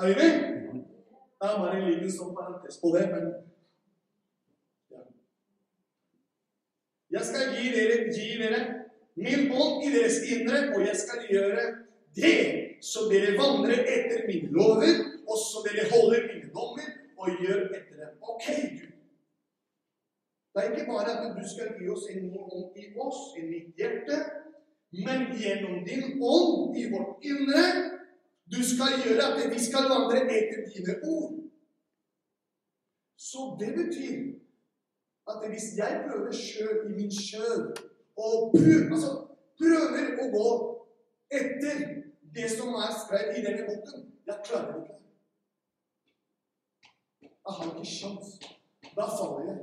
Er 0.03 0.09
vi 0.09 0.15
med? 0.19 0.35
Det 1.39 1.51
er 1.51 1.61
bare 1.61 1.79
en 1.79 1.87
liten 1.93 2.11
sånn 2.11 2.35
parentes 2.35 2.81
på 2.83 2.91
det, 2.97 3.05
men. 3.13 3.29
Jeg 7.15 7.29
skal 7.29 7.55
gi 7.55 7.71
dere, 7.71 7.99
gi 8.11 8.31
dere 8.41 8.61
min 9.15 9.53
ånd 9.55 9.85
i 9.87 9.93
deres 9.95 10.23
indre, 10.27 10.65
og 10.75 10.83
jeg 10.83 10.97
skal 10.99 11.27
gjøre 11.31 11.67
det, 12.19 12.39
så 12.83 13.07
dere 13.11 13.37
vandrer 13.39 13.85
etter 13.85 14.25
mine 14.27 14.51
lover, 14.57 15.14
og 15.35 15.39
så 15.43 15.63
dere 15.67 15.91
holder 15.93 16.29
mine 16.31 16.49
dommer 16.57 16.89
og 17.21 17.27
gjør 17.43 17.63
etter 17.77 17.95
dem. 18.01 18.13
Ok, 18.31 18.47
Gud. 18.77 18.91
Det 20.55 20.63
er 20.63 20.71
ikke 20.71 20.91
bare 20.93 21.13
at 21.15 21.37
du 21.39 21.45
skal 21.53 21.69
gi 21.79 21.89
oss 21.95 22.05
en 22.13 22.27
ny 22.29 22.39
ånd 22.55 22.77
i 22.83 22.85
oss, 23.07 23.21
i 23.39 23.43
mitt 23.53 23.81
hjerte, 23.81 24.19
men 25.07 25.25
gjennom 25.41 25.81
din 25.89 26.05
ånd 26.35 26.77
i 26.79 26.85
vårt 26.93 27.27
indre 27.31 27.65
du 28.55 28.61
skal 28.63 29.01
gjøre 29.03 29.25
at 29.31 29.41
vi 29.55 29.61
skal 29.67 29.89
vandre 29.91 30.21
etter 30.37 30.61
dine 30.71 30.95
ord. 31.15 31.35
Så 33.17 33.57
det 33.61 33.71
betyr 33.81 34.19
at 35.31 35.49
hvis 35.51 35.67
jeg 35.81 36.05
prøver 36.07 36.33
sjøl 36.33 36.79
i 36.91 36.95
min 36.99 37.13
sjøl 37.27 37.63
og 38.17 38.53
prøver, 38.55 38.91
altså, 38.95 39.13
prøver 39.59 40.11
å 40.23 40.27
gå 40.37 40.51
etter 41.39 41.79
det 42.37 42.51
som 42.53 42.77
er 42.85 42.93
skrevet 43.03 43.39
i 43.41 43.47
denne 43.47 43.65
boken, 43.71 44.11
jeg 44.29 44.45
klarer 44.47 44.77
ikke 44.77 44.93
det. 44.93 45.04
Jeg 47.47 47.55
har 47.57 47.71
ikke 47.71 47.91
sjans. 47.91 48.27
Da 48.97 49.05
faller 49.19 49.49
jeg. 49.49 49.59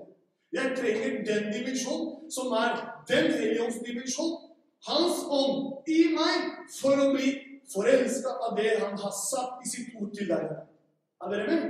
Jeg 0.53 0.73
trenger 0.77 1.23
den 1.29 1.43
dimensjonen 1.53 2.31
som 2.31 2.51
er 2.63 2.71
Den 3.07 3.25
religionsdimensjonen. 3.33 4.37
Hans 4.87 5.17
ånd 5.29 5.89
i 5.89 6.01
meg 6.13 6.37
for 6.79 6.97
å 6.97 7.11
bli 7.13 7.31
forelska 7.73 8.33
av 8.47 8.57
det 8.57 8.71
han 8.81 8.97
har 8.97 9.13
sagt 9.13 9.65
i 9.65 9.69
sitt 9.69 9.95
ord 10.01 10.11
til 10.17 10.29
deg. 10.31 10.47
Er 11.21 11.33
dere 11.33 11.47
med? 11.49 11.67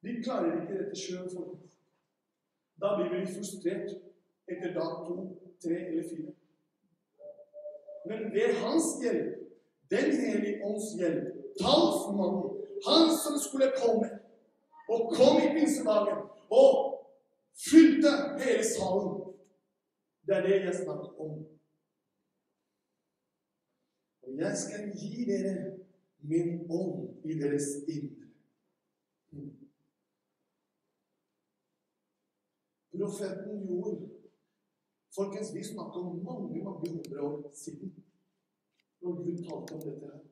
Vi 0.00 0.16
klarer 0.24 0.62
ikke 0.62 0.78
dette 0.78 0.96
sjøl, 0.96 1.26
folkens. 1.28 1.66
Da 2.80 2.94
blir 2.96 3.10
vi 3.12 3.26
frustrert 3.34 3.90
etter 4.48 4.72
dag 4.72 5.02
to, 5.06 5.16
tre 5.60 5.76
eller 5.90 6.06
fire. 6.08 6.32
Men 8.08 8.32
ved 8.32 8.56
hans 8.64 8.96
hjelp, 9.02 9.36
Den 9.90 10.12
hellige 10.20 10.64
ånds 10.64 10.92
hjelp, 10.98 11.29
talsmannen, 11.60 12.48
han 12.86 13.10
som 13.22 13.38
skulle 13.38 13.72
komme, 13.82 14.08
og 14.88 15.12
kom 15.14 15.36
i 15.42 15.48
pinsedagen 15.54 16.22
og 16.50 16.70
fylte 17.54 18.10
hele 18.40 18.64
salen 18.64 19.16
Det 20.26 20.36
er 20.36 20.42
det 20.46 20.56
jeg 20.64 20.74
snakker 20.74 21.20
om. 21.20 21.30
Og 24.22 24.38
jeg 24.38 24.56
skal 24.56 24.90
gi 24.98 25.24
dere 25.26 25.54
min 26.20 26.70
ånd 26.70 27.24
i 27.24 27.38
deres 27.40 27.66
indre. 27.88 28.26
Profeten 32.92 33.66
gjorde 33.66 34.10
Folkens, 35.14 35.54
vi 35.54 35.64
snakker 35.64 36.00
om 36.00 36.24
mange 36.24 36.64
mange 36.64 36.90
hundre 36.90 37.20
år 37.20 37.50
siden 37.54 37.94
når 39.00 39.14
Gud 39.22 39.36
talte 39.36 39.74
om 39.74 39.80
dette 39.80 40.06
her. 40.06 40.29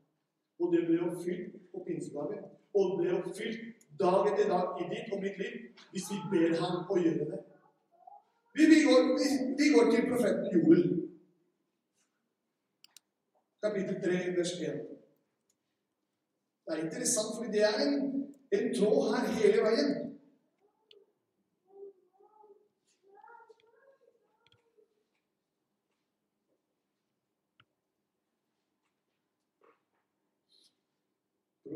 Og 0.58 0.72
det 0.74 0.86
ble 0.86 1.02
oppfylt 1.06 1.58
på 1.72 1.82
pinsedagen. 1.86 2.46
Og 2.74 2.90
det 2.90 2.96
ble 3.00 3.18
oppfylt 3.18 3.86
dag 3.98 4.28
etter 4.30 4.50
dag 4.50 4.80
i 4.82 4.88
ditt 4.92 5.12
og 5.14 5.22
mitt 5.22 5.38
liv 5.42 5.54
hvis 5.92 6.08
vi 6.12 6.18
ber 6.32 6.56
ham 6.60 6.90
å 6.90 6.98
gjøre 6.98 7.28
det. 7.32 7.40
Vi, 8.58 8.66
vi, 8.66 8.78
går, 8.86 9.12
vi, 9.18 9.26
vi 9.58 9.68
går, 9.74 9.90
til 9.92 10.06
profeten 10.10 10.48
Joel. 10.54 10.84
Kapittel 13.62 13.98
3, 14.02 14.18
vers 14.38 14.52
1. 14.58 14.80
Det 16.66 16.74
er 16.74 16.84
interessant, 16.84 17.36
fordi 17.36 17.52
det 17.54 17.64
er 17.68 17.78
en, 17.84 17.96
en 18.58 18.68
tråd 18.74 19.12
her 19.12 19.30
hele 19.38 19.62
veien. 19.66 20.07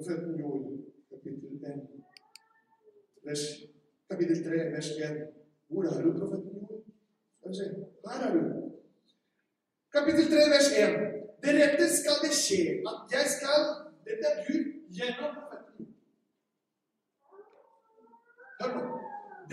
Profeten 0.03 0.39
Joel, 0.41 0.63
kapittel 1.11 1.51
1, 1.63 1.89
vers, 3.23 3.43
kapittel 4.11 4.45
3, 4.45 4.51
vers 4.75 4.89
1. 4.91 5.29
Hvor 5.69 5.85
er 5.85 6.03
du, 6.03 6.19
profeten 6.19 6.51
Joel? 6.57 6.81
Skal 7.39 7.51
vi 7.51 7.57
se. 7.57 7.67
Her 8.07 8.25
er 8.27 8.33
du. 8.35 8.41
Kapittel 9.97 10.27
3, 10.33 10.49
vers 10.55 10.69
1. 10.87 10.97
Deretter 11.45 11.89
skal 12.01 12.19
det 12.25 12.33
skje 12.45 12.63
at 12.91 13.15
jeg 13.15 13.31
skal 13.37 13.63
Dette 14.09 14.27
er 14.33 14.43
Gud 14.49 14.65
gjennom 14.97 15.31
profeten. 15.39 15.95
Hør 18.61 18.75
nå. 18.75 18.85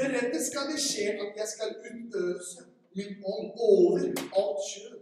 Deretter 0.02 0.42
skal 0.50 0.66
det 0.74 0.82
skje 0.90 1.08
at 1.28 1.42
jeg 1.44 1.48
skal 1.54 1.78
utøse 1.92 2.68
min 2.98 3.14
ånd 3.34 3.50
over 3.70 3.98
alt 4.42 4.62
kjød. 4.72 5.00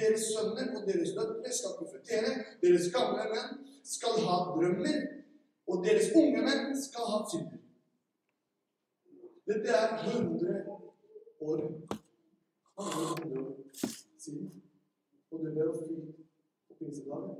Deres 0.00 0.28
sønner 0.32 0.76
og 0.76 0.82
deres 0.88 1.16
døtre 1.18 1.56
skal 1.60 1.80
profetere. 1.80 2.36
Deres 2.64 2.88
gamle 2.96 3.32
menn 3.34 3.67
skal 3.94 4.20
ha 4.26 4.36
drømmer, 4.54 4.98
og 5.68 5.84
deres 5.86 6.10
unge 6.20 6.40
menn 6.46 6.74
skal 6.86 7.04
ha 7.12 7.22
synder. 7.30 7.60
Dette 9.48 9.70
er 9.82 9.88
100 10.04 10.68
år 11.40 11.60
mange 12.78 13.22
hundre 13.22 13.40
år 13.40 13.56
siden. 14.18 14.62
Og 15.30 15.44
det 15.44 15.52
ble 15.52 15.68
oppfylt 15.70 16.16
på 16.68 16.74
pinsedagen. 16.78 17.36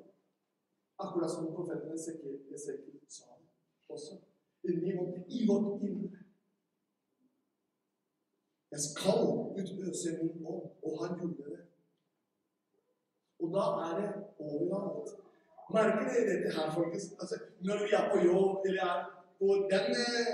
Akkurat 0.99 1.31
som 1.31 1.53
profeten 1.55 1.93
Esekiel 1.95 3.01
sa 3.09 3.25
også. 3.89 4.15
Inni 4.69 4.97
vårt, 4.97 5.15
I 5.29 5.39
vårt 5.49 5.83
indre. 5.83 6.19
Jeg 8.71 8.81
skal 8.81 9.23
utøse 9.61 10.09
min 10.19 10.47
ånd, 10.47 10.65
og 10.87 10.93
han 11.03 11.19
gjorde 11.21 11.51
det. 11.51 11.63
Og 13.39 13.49
da 13.55 13.65
er 13.87 13.93
det 14.01 14.11
overalt. 14.39 15.28
Merker 15.73 16.07
dere 16.09 16.27
dette 16.29 16.53
her, 16.57 16.71
folkens? 16.75 17.11
Altså, 17.21 17.37
når 17.61 17.83
vi 17.85 17.91
er 17.99 18.07
på 18.13 18.19
jobb, 18.25 18.67
eller 18.67 18.83
er 18.83 19.01
på 19.41 19.49
den, 19.73 19.87
eh, 20.05 20.33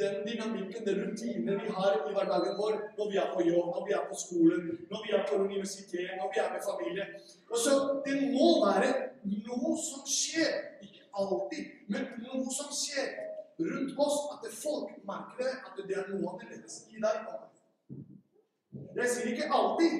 den 0.00 0.14
dynamikken, 0.26 0.86
den 0.86 0.98
rutinen 1.02 1.60
vi 1.64 1.70
har 1.76 1.92
i 2.08 2.12
hverdagen 2.14 2.58
vår 2.60 2.74
når 2.98 3.10
vi 3.12 3.16
er 3.22 3.28
på 3.34 3.40
jobb, 3.48 3.66
når 3.74 3.86
vi 3.86 3.92
er 3.98 4.04
på 4.10 4.16
skolen, 4.24 4.62
når 4.90 5.00
vi 5.06 5.10
er 5.16 5.24
på 5.28 5.34
universitet, 5.46 6.10
når 6.20 6.28
vi 6.34 6.38
er 6.44 6.52
med 6.54 6.62
familie 6.70 7.06
Og 7.50 7.58
så, 7.64 7.72
Det 8.04 8.16
må 8.36 8.48
være 8.66 8.90
noe 9.46 9.72
som 9.88 10.02
skjer. 10.20 10.52
Ikke 10.84 11.02
alltid, 11.20 11.64
men 11.88 12.02
noe 12.24 12.46
som 12.58 12.68
skjer 12.82 13.08
rundt 13.60 13.98
oss. 14.04 14.18
At 14.34 14.42
folk 14.64 14.90
merker 15.10 15.44
det, 15.48 15.54
at 15.66 15.82
det 15.88 15.96
er 15.96 16.08
noe 16.12 16.32
annerledes 16.32 16.74
i 16.92 17.00
deg. 17.04 17.16
Jeg 18.96 19.08
sier 19.12 19.32
ikke 19.32 19.52
alltid, 19.58 19.94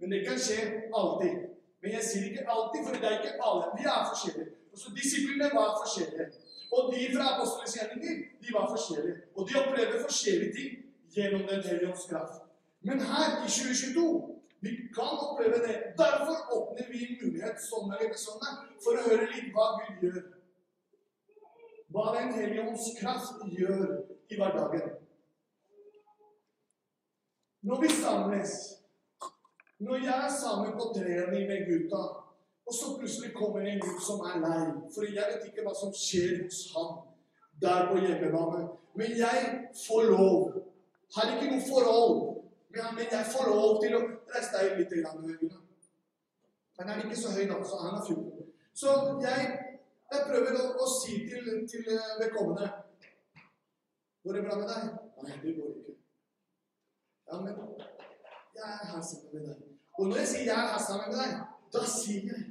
men 0.00 0.12
det 0.12 0.24
kan 0.26 0.38
skje 0.40 0.60
alltid. 1.00 1.51
Men 1.82 1.96
jeg 1.96 2.04
sier 2.08 2.24
ikke 2.30 2.50
alltid, 2.54 2.80
for 2.86 2.94
det 2.94 3.08
er 3.08 3.16
ikke 3.18 3.38
alle. 3.48 3.64
Vi 3.78 3.84
er 3.94 4.02
forskjellige. 4.10 4.50
Også 4.72 4.88
Disiplene 4.98 5.48
var 5.58 5.70
forskjellige. 5.82 6.26
Og 6.74 6.80
de 6.92 7.00
fra 7.14 7.24
apostlenes 7.32 7.74
gjerninger 7.76 8.14
de 8.42 8.54
var 8.56 8.66
forskjellige. 8.74 9.16
Og 9.36 9.48
de 9.48 9.58
opplevde 9.62 10.04
forskjellige 10.06 10.52
ting 10.58 10.70
gjennom 11.14 11.42
Den 11.48 11.62
hellige 11.68 11.96
kraft. 12.10 12.38
Men 12.88 13.00
her 13.10 13.26
i 13.46 13.48
2022 13.48 14.32
vi 14.64 14.70
kan 14.96 15.14
oppleve 15.26 15.58
det. 15.66 15.76
Derfor 16.02 16.36
åpner 16.56 16.86
vi 16.92 16.98
en 17.06 17.16
mulighet 17.22 17.58
sånn 17.70 17.90
eller 17.96 18.14
sånn 18.26 18.44
for 18.84 18.94
å 18.98 19.06
høre 19.08 19.26
litt 19.32 19.50
hva 19.54 19.66
Gud 19.80 20.04
gjør. 20.06 20.20
Hva 21.92 22.04
Den 22.14 22.30
hellige 22.38 22.76
kraft 23.00 23.42
gjør 23.58 23.82
i 24.30 24.38
hverdagen. 24.38 24.94
Når 27.62 27.82
vi 27.82 27.88
samles 27.88 28.54
når 29.82 30.04
jeg 30.06 30.18
er 30.26 30.34
sammen 30.40 30.74
på 30.78 30.90
trening 30.94 31.48
med 31.50 31.64
gutta, 31.68 32.02
og 32.66 32.74
så 32.78 32.92
plutselig 32.98 33.32
kommer 33.34 33.64
en 33.66 33.80
gutt 33.82 34.02
som 34.06 34.20
er 34.28 34.36
lei 34.42 34.60
For 34.94 35.06
jeg 35.06 35.24
vet 35.32 35.48
ikke 35.48 35.64
hva 35.66 35.72
som 35.74 35.90
skjer 35.90 36.44
hos 36.44 36.60
han 36.74 36.92
der 37.62 37.88
på 37.90 37.98
hjemmebane. 37.98 38.68
Men 38.94 39.16
jeg 39.18 39.48
får 39.86 40.12
lov. 40.12 40.60
Har 41.16 41.34
ikke 41.34 41.50
noe 41.50 41.66
forhold 41.66 42.32
men 42.72 43.06
jeg 43.10 43.26
får 43.32 43.48
lov 43.52 43.80
til 43.82 43.94
å 43.96 44.00
reise 44.32 44.52
deg 44.54 44.78
litt. 44.80 44.94
Grann, 45.04 45.58
han 46.78 46.92
er 46.92 47.02
ikke 47.04 47.18
så 47.20 47.34
høy, 47.34 47.42
da, 47.50 47.58
så 47.68 47.80
han 47.82 47.98
er 47.98 48.06
14. 48.06 48.46
Så 48.80 48.94
jeg, 49.20 49.50
jeg 50.14 50.22
prøver 50.30 50.56
å, 50.56 50.62
å, 50.80 50.86
si 50.88 51.18
til, 51.28 51.50
til 51.68 51.90
vedkommende 52.22 52.70
Går 54.22 54.38
det 54.38 54.44
bra 54.46 54.56
med 54.56 54.70
deg? 54.70 54.88
Nei, 55.26 55.36
det 55.42 55.52
går 55.58 55.70
ikke. 55.74 55.96
Ja, 57.28 57.40
men 57.42 57.60
jeg 58.56 58.66
er 58.70 58.90
her 58.92 59.04
sammen 59.04 59.34
med 59.34 59.48
deg. 59.50 59.71
Og 59.98 60.08
når 60.08 60.16
jeg 60.16 60.28
sier 60.28 60.44
'jeg 60.44 60.74
er 60.74 60.80
sammen 60.86 61.06
med 61.08 61.18
deg', 61.22 61.40
da 61.74 61.80
sier 61.86 62.22
jeg 62.30 62.42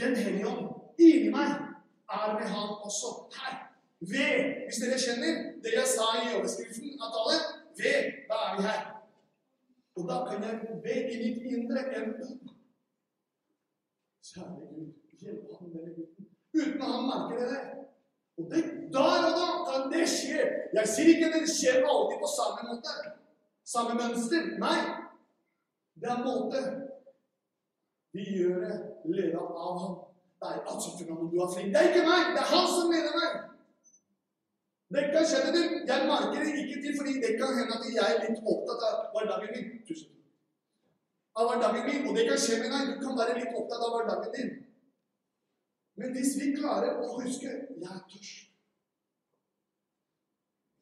Den 0.00 0.16
hellige 0.16 0.48
ånd 0.48 0.68
inni 0.98 1.30
meg 1.30 1.50
er 2.16 2.32
med 2.38 2.46
han 2.54 2.68
også 2.86 3.08
her. 3.36 3.54
Ved, 4.00 4.34
hvis 4.64 4.80
dere 4.82 4.98
kjenner 5.04 5.34
det 5.62 5.72
jeg 5.78 5.88
sa 5.96 6.06
i 6.18 6.34
overskriften 6.36 7.02
av 7.02 7.08
tallet, 7.14 7.42
ved, 7.80 7.98
da 8.30 8.36
er 8.46 8.56
vi 8.56 8.62
her. 8.68 8.80
Og 9.96 10.08
da 10.10 10.16
kan 10.28 10.42
jeg 10.46 10.54
be 10.84 10.94
i 11.12 11.16
mitt 11.22 11.42
indre 11.52 11.84
en. 11.96 12.08
Kjære 14.28 14.66
Gud, 14.70 14.88
hjelp 15.20 15.44
ham 15.58 15.68
med 15.74 15.94
gutten. 15.96 16.26
Uten 16.54 16.82
at 16.82 16.92
han 16.94 17.06
merker 17.12 17.46
det. 17.52 17.60
Og 18.38 18.44
det, 18.50 18.62
der 18.94 19.24
og 19.28 19.34
da 19.40 19.48
kan 19.68 19.92
det 19.92 20.08
skje. 20.08 20.40
Jeg 20.78 20.88
sier 20.94 21.08
ikke 21.14 21.32
det 21.34 21.48
skjer 21.56 21.84
alltid 21.92 22.18
på 22.24 22.30
samme 22.38 22.68
måte. 22.70 22.94
Samme 23.74 23.96
mønster. 24.00 24.54
Nei. 24.64 24.78
Det 26.00 26.08
er 26.10 26.24
måte 26.24 26.60
vi 28.12 28.24
gjør 28.36 28.58
det 28.60 28.74
leda 29.16 29.40
av 29.40 29.76
ham. 29.82 29.94
Det 30.40 30.48
er 30.50 30.66
altså 30.72 30.92
ikke 30.92 31.06
noe 31.08 31.30
du 31.32 31.38
er 31.40 31.52
flink. 31.54 31.70
Det 31.72 31.80
er 31.80 31.90
ikke 31.90 32.08
meg! 32.08 32.32
Det 32.34 32.42
er 32.42 32.50
han 32.52 32.66
som 32.74 32.92
leder 32.92 33.14
meg! 33.20 33.38
Det 34.92 35.04
kan 35.14 35.24
skje 35.28 35.52
det. 35.54 35.62
Jeg 35.88 36.08
merker 36.10 36.42
det 36.44 36.52
ikke 36.62 36.80
til, 36.82 36.96
fordi 36.98 37.14
det 37.24 37.30
kan 37.40 37.54
hende 37.58 37.78
at 37.78 37.86
jeg 37.98 38.16
er 38.16 38.20
litt 38.26 38.50
opptatt 38.54 38.84
av 38.88 38.98
hverdagen 39.14 39.54
min. 39.54 39.70
Tusen 39.88 40.10
takk. 40.10 40.18
Av 41.40 41.48
hverdagen 41.48 41.88
min, 41.88 42.08
Og 42.08 42.18
det 42.18 42.26
kan 42.28 42.42
skje 42.44 42.58
med 42.60 42.74
deg. 42.74 42.90
Du 42.92 43.06
kan 43.06 43.18
være 43.22 43.38
litt 43.40 43.56
opptatt 43.62 43.86
av 43.86 43.94
hverdagen 43.96 44.34
din. 44.36 44.52
Men 46.00 46.16
hvis 46.16 46.34
vi 46.40 46.54
klarer 46.58 47.00
å 47.00 47.08
huske 47.20 47.48
'Jeg 47.48 47.92
er 47.96 48.04
tørst' 48.12 48.48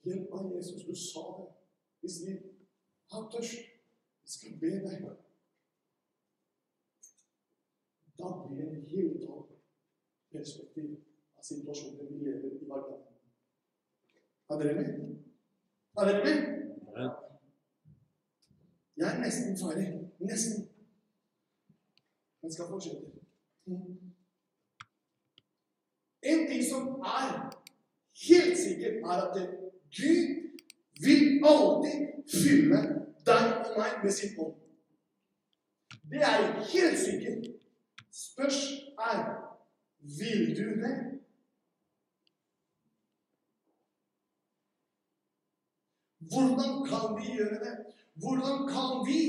Hjelp 0.04 0.30
meg, 0.32 0.52
Jesus. 0.56 0.84
Du 0.88 0.94
sa 0.96 1.22
det. 1.38 1.48
Hvis 2.00 2.16
vi 2.24 2.32
har 3.12 3.26
tørst, 3.32 3.69
skal 4.30 4.58
be 4.60 4.70
deg. 4.84 5.06
Da 8.18 8.28
blir 8.48 8.68
det 8.70 8.82
helt 8.92 9.24
annet 9.28 9.56
perspektiv 10.34 10.90
av 11.36 11.42
situasjonen 11.42 12.10
vi 12.10 12.18
lever 12.24 12.58
i 12.58 12.66
hverdagen. 12.68 13.06
Er 14.50 14.60
dere 14.60 14.74
med? 14.74 14.90
Er 15.98 16.04
dere 16.10 16.24
med? 16.24 16.38
Ja. 16.96 17.08
Jeg 19.00 19.08
er 19.14 19.20
nesten 19.24 19.56
ferdig. 19.56 19.86
Nesten. 20.20 20.68
Men 22.42 22.52
skal 22.52 22.68
fortsette. 22.68 23.06
En 26.22 26.46
ting 26.48 26.64
som 26.70 26.88
er 27.00 27.30
helt 28.28 28.58
sikkert, 28.58 28.96
er 29.12 29.22
at 29.26 29.36
Gud 29.96 30.22
vil 31.04 31.22
alltid 31.52 31.98
fylle 32.28 32.80
deg 33.26 33.46
og 33.66 33.78
meg 33.78 34.04
med 34.04 34.12
sin 34.16 34.36
ånd. 34.38 34.56
Det 36.10 36.22
er 36.22 36.60
helt 36.72 36.98
sikkert. 36.98 37.46
Spørs 38.10 38.60
er 38.98 39.22
vil 40.00 40.56
du 40.56 40.66
det? 40.82 40.96
Hvordan 46.18 46.72
kan 46.90 47.04
vi 47.16 47.34
gjøre 47.36 47.58
det? 47.64 47.74
Hvordan 48.14 48.56
kan 48.74 48.90
vi 49.08 49.20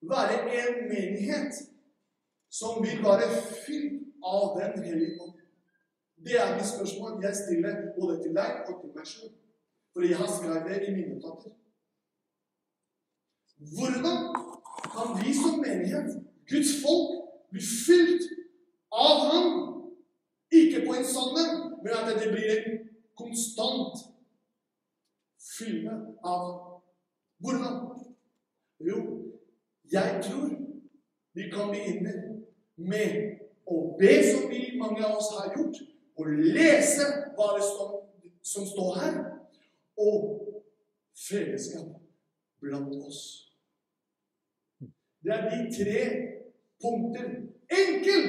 være 0.00 0.36
en 0.58 0.88
menighet 0.88 1.54
som 2.50 2.82
vil 2.84 2.98
være 3.08 3.28
fylt 3.66 4.02
av 4.24 4.60
Den 4.60 4.84
hellige 4.84 5.20
ånd? 5.22 5.38
Det 6.24 6.36
er 6.40 6.58
det 6.58 6.66
spørsmål 6.66 7.22
jeg 7.22 7.34
stiller 7.36 7.74
både 8.00 8.22
til 8.22 8.32
deg 8.40 8.50
og 8.68 8.74
til 8.80 8.90
meg 8.96 9.06
selv. 9.06 9.34
For 9.92 10.00
jeg 10.00 10.16
har 10.16 10.30
skrevet 10.36 10.70
det 10.70 10.88
i 10.88 10.94
mine 10.94 11.14
notater. 11.14 11.50
Hvordan 13.70 14.18
kan 14.94 15.08
vi 15.18 15.34
som 15.34 15.60
menighet, 15.60 16.08
Guds 16.50 16.72
folk, 16.82 17.08
bli 17.50 17.60
fylt 17.86 18.24
av 18.90 19.16
Ham? 19.28 19.48
Ikke 20.52 20.82
på 20.86 20.96
en 20.98 21.06
sånn 21.06 21.38
en, 21.40 21.54
men 21.82 21.94
at 21.96 22.10
det 22.20 22.32
blir 22.34 22.50
en 22.56 22.80
konstant 23.18 24.02
fylle 25.56 25.94
av 26.24 26.48
Hvordan? 27.42 27.78
Jo, 28.82 28.98
jeg 29.92 30.20
tror 30.22 30.50
vi 31.34 31.48
kan 31.50 31.70
begynne 31.72 32.12
med 32.76 33.16
å 33.66 33.78
be 33.98 34.12
som 34.26 34.48
vi 34.50 34.76
mange 34.78 35.02
av 35.06 35.16
oss 35.18 35.30
har 35.36 35.54
gjort, 35.56 35.78
og 36.18 36.28
lese 36.28 37.06
hva 37.36 37.52
det 37.56 37.64
står, 37.66 37.94
som 38.42 38.66
står 38.66 38.98
her, 39.00 39.18
og 39.98 40.28
fellesskap 41.18 41.96
blant 42.62 42.94
oss. 43.06 43.51
Det 45.22 45.32
er 45.36 45.50
de 45.50 45.58
tre 45.76 46.00
punkter. 46.82 47.28
Enkel, 47.82 48.24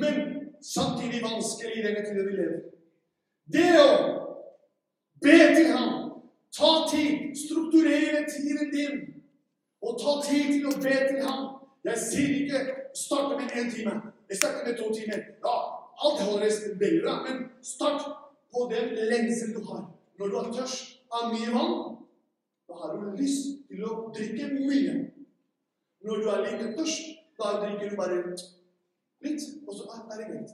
men 0.00 0.16
samtidig 0.62 1.20
vanskelig 1.22 1.76
i 1.78 1.86
denne 1.86 2.04
tiden 2.06 2.26
vi 2.28 2.36
lever. 2.38 2.60
Det 3.52 3.70
å 3.80 3.90
be 5.24 5.38
til 5.56 5.70
ham 5.74 6.04
Ta 6.58 6.86
tid. 6.90 7.36
Strukturere 7.36 8.26
tiden 8.34 8.70
din. 8.70 9.00
Og 9.82 9.98
ta 10.02 10.12
tid 10.28 10.52
til 10.52 10.66
å 10.66 10.76
be 10.84 10.94
til 11.08 11.22
ham. 11.26 11.40
Jeg 11.84 11.98
sier 12.00 12.34
ikke 12.40 12.60
starte 12.96 13.40
med 13.40 13.56
én 13.58 13.70
time. 13.74 13.94
Jeg 14.30 14.38
starter 14.38 14.68
med 14.68 14.78
to 14.78 14.92
timer. 14.94 15.24
Ja, 15.46 15.56
alt 16.04 16.22
holder 16.26 16.78
veldig 16.78 17.02
bra, 17.02 17.14
men 17.26 17.42
start 17.62 18.06
på 18.52 18.70
den 18.72 18.94
lengsel 19.10 19.52
du 19.56 19.64
har. 19.70 19.82
Når 20.18 20.26
du 20.30 20.36
er 20.38 20.52
tørst 20.60 20.94
av 21.12 21.34
mye 21.34 21.50
vann, 21.56 21.74
da 22.68 22.78
har 22.80 22.94
du 22.94 23.16
lyst 23.18 23.50
til 23.68 23.82
å 23.84 24.08
drikke 24.14 24.48
mye. 24.54 24.94
Når 26.04 26.20
du 26.20 26.28
er 26.30 26.42
like 26.44 26.72
tørst, 26.76 27.06
da 27.38 27.54
drikker 27.62 27.90
du 27.90 27.96
bare 27.96 28.20
litt, 28.26 29.46
og 29.66 29.72
så 29.76 29.88
er 29.88 30.18
det 30.20 30.28
greit. 30.28 30.52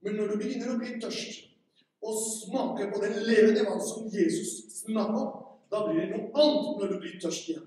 Men 0.00 0.16
når 0.16 0.32
du 0.32 0.40
begynner 0.40 0.72
å 0.72 0.78
bli 0.80 0.96
tørst, 1.02 1.44
og 2.02 2.20
smaker 2.22 2.92
på 2.92 3.00
den 3.02 3.16
levende 3.26 3.64
vann 3.66 3.82
som 3.82 4.06
Jesus 4.12 4.52
snakker 4.80 5.18
om, 5.18 5.32
da 5.68 5.82
blir 5.84 6.00
det 6.00 6.12
noe 6.12 6.30
annet 6.32 6.78
når 6.78 6.92
du 6.92 6.98
blir 7.02 7.18
tørst 7.22 7.50
igjen. 7.50 7.66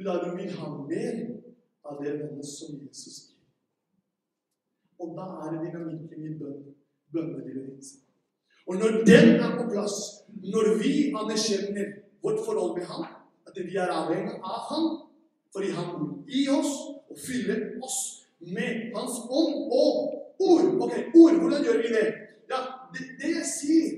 Da 0.00 0.16
du 0.22 0.30
vil 0.38 0.54
ha 0.56 0.70
mer 0.78 1.18
av 1.84 2.00
det 2.00 2.14
vannet 2.16 2.48
som 2.48 2.78
Jesus 2.80 3.18
gir. 3.28 3.36
Og 5.00 5.12
da 5.16 5.26
er 5.44 5.52
det 5.54 5.66
dynamikken 5.66 6.24
i 6.24 6.32
bønn, 6.40 6.62
bønnelivet. 7.12 7.92
Og 8.68 8.80
når 8.80 9.02
den 9.08 9.36
er 9.36 9.54
på 9.58 9.68
plass, 9.70 9.96
når 10.40 10.74
vi 10.80 10.92
anerkjenner 11.16 11.94
vårt 12.24 12.42
forhold 12.46 12.78
med 12.78 12.88
ham, 12.88 13.06
at 13.48 13.56
vi 13.56 13.76
er 13.76 13.92
avhengig 13.92 14.36
av 14.40 14.66
ham, 14.70 14.88
fordi 15.52 15.70
han 15.76 15.92
bor 15.98 16.10
i 16.28 16.42
oss 16.48 16.72
og 17.10 17.16
fyller 17.26 17.60
oss 17.84 17.98
med 18.40 18.94
hans 18.96 19.16
ånd 19.28 19.56
og 19.80 19.96
ord. 20.38 20.66
Ok, 20.84 20.94
ord, 21.14 21.34
hvordan 21.40 21.64
gjør 21.64 21.82
vi 21.82 21.88
det? 21.94 22.06
Ja, 22.50 22.60
det, 22.92 23.02
det 23.20 23.32
jeg 23.38 23.48
sier, 23.50 23.90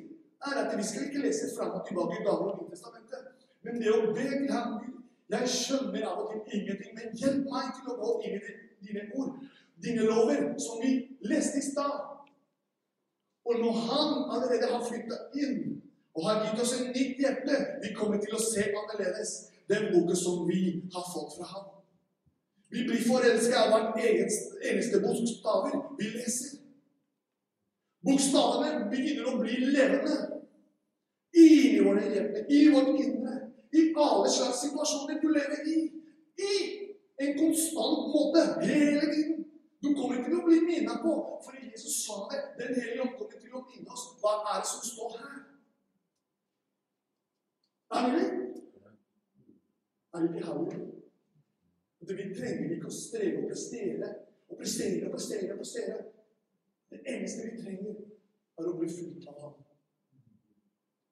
er 0.46 0.64
at 0.64 0.78
vi 0.78 0.86
skal 0.86 1.06
ikke 1.06 1.24
lese 1.26 1.52
fram 1.56 1.76
og 1.78 1.84
tilbake 1.88 2.18
i 2.18 2.24
Gamle 2.26 2.52
og 2.52 2.64
Nytestamentet. 2.64 3.28
Men 3.62 3.78
det 3.82 3.92
å 3.94 4.10
be 4.10 4.26
til 4.30 4.50
ham 4.52 4.80
Jeg 5.32 5.48
skjønner 5.48 6.02
av 6.04 6.18
og 6.20 6.32
til 6.32 6.58
ingenting, 6.58 6.90
men 6.92 7.14
hjelp 7.16 7.46
meg 7.48 7.68
til 7.72 7.86
å 7.88 7.94
gå 7.96 8.08
inn 8.28 8.34
i 8.36 8.50
dine 8.84 9.04
ord, 9.16 9.38
dine 9.80 10.02
lover, 10.04 10.42
som 10.60 10.82
vi 10.82 10.90
leste 11.24 11.62
i 11.62 11.64
stad. 11.64 11.94
Og 13.48 13.62
når 13.62 13.78
han 13.86 14.10
allerede 14.34 14.68
har 14.74 14.84
flytta 14.84 15.22
inn 15.40 15.78
og 16.12 16.26
har 16.26 16.42
gitt 16.44 16.60
oss 16.60 16.74
en 16.76 16.92
nytt 16.92 17.22
hjerte, 17.22 17.56
vi 17.80 17.94
kommer 17.96 18.20
til 18.20 18.36
å 18.36 18.42
se 18.44 18.66
annerledes 18.68 19.32
den 19.72 19.88
boka 19.92 20.16
som 20.16 20.46
vi 20.48 20.82
har 20.92 21.06
fått 21.14 21.36
fra 21.36 21.46
ham. 21.52 21.70
Vi 22.72 22.84
blir 22.88 23.02
forelska 23.04 23.64
av 23.64 23.72
hvert 23.72 23.98
eneste, 24.00 24.60
eneste 24.68 25.00
bokstaver 25.04 25.74
vi 25.98 26.10
leser. 26.14 26.58
Bokstavene 28.02 28.86
begynner 28.90 29.28
å 29.28 29.40
bli 29.42 29.58
levende 29.74 30.16
i 31.36 31.50
våre 31.84 32.06
hjerter, 32.08 32.46
i 32.48 32.62
vårt 32.72 32.96
indre, 32.96 33.34
i 33.72 33.82
alle 33.96 34.30
slags 34.30 34.64
situasjoner 34.64 35.20
du 35.22 35.28
lever 35.32 35.68
i. 35.68 35.76
I 36.42 36.54
en 37.22 37.36
konstant 37.38 38.08
måte, 38.14 38.42
hele 38.64 39.04
tiden. 39.12 39.44
Du 39.82 39.92
kommer 39.94 40.18
ikke 40.18 40.30
til 40.30 40.40
å 40.40 40.46
bli 40.46 40.60
minnet 40.64 41.02
på, 41.04 41.14
for 41.44 41.58
Jesus 41.58 42.04
sa 42.06 42.24
det. 42.32 42.42
Den 42.58 42.74
hellige 42.78 43.04
ånd 43.04 43.16
kommer 43.18 43.38
til 43.38 43.58
å 43.58 43.64
minne 43.68 43.94
oss. 43.94 44.08
Hva 44.22 44.38
er 44.54 44.62
det 44.62 44.70
som 44.70 44.84
står 44.86 45.18
her? 45.20 45.40
Er 47.92 48.08
det 48.08 48.22
det? 48.22 48.41
Er 50.14 50.22
ikke? 50.28 50.92
At 52.02 52.08
vi 52.08 52.34
trenger 52.34 52.74
ikke 52.74 52.90
å 52.90 52.94
streve 52.96 53.42
og 53.42 53.48
prestere 53.48 54.08
og 54.48 54.58
prestere 54.58 55.06
og 55.06 55.12
prestere 55.14 55.52
og 55.52 55.60
prestere. 55.62 55.98
Det 56.90 57.00
eneste 57.08 57.46
vi 57.46 57.62
trenger, 57.62 57.94
er 58.58 58.68
å 58.68 58.74
bli 58.76 58.88
fulgt 58.92 59.28
av 59.30 59.38
ham. 59.40 59.54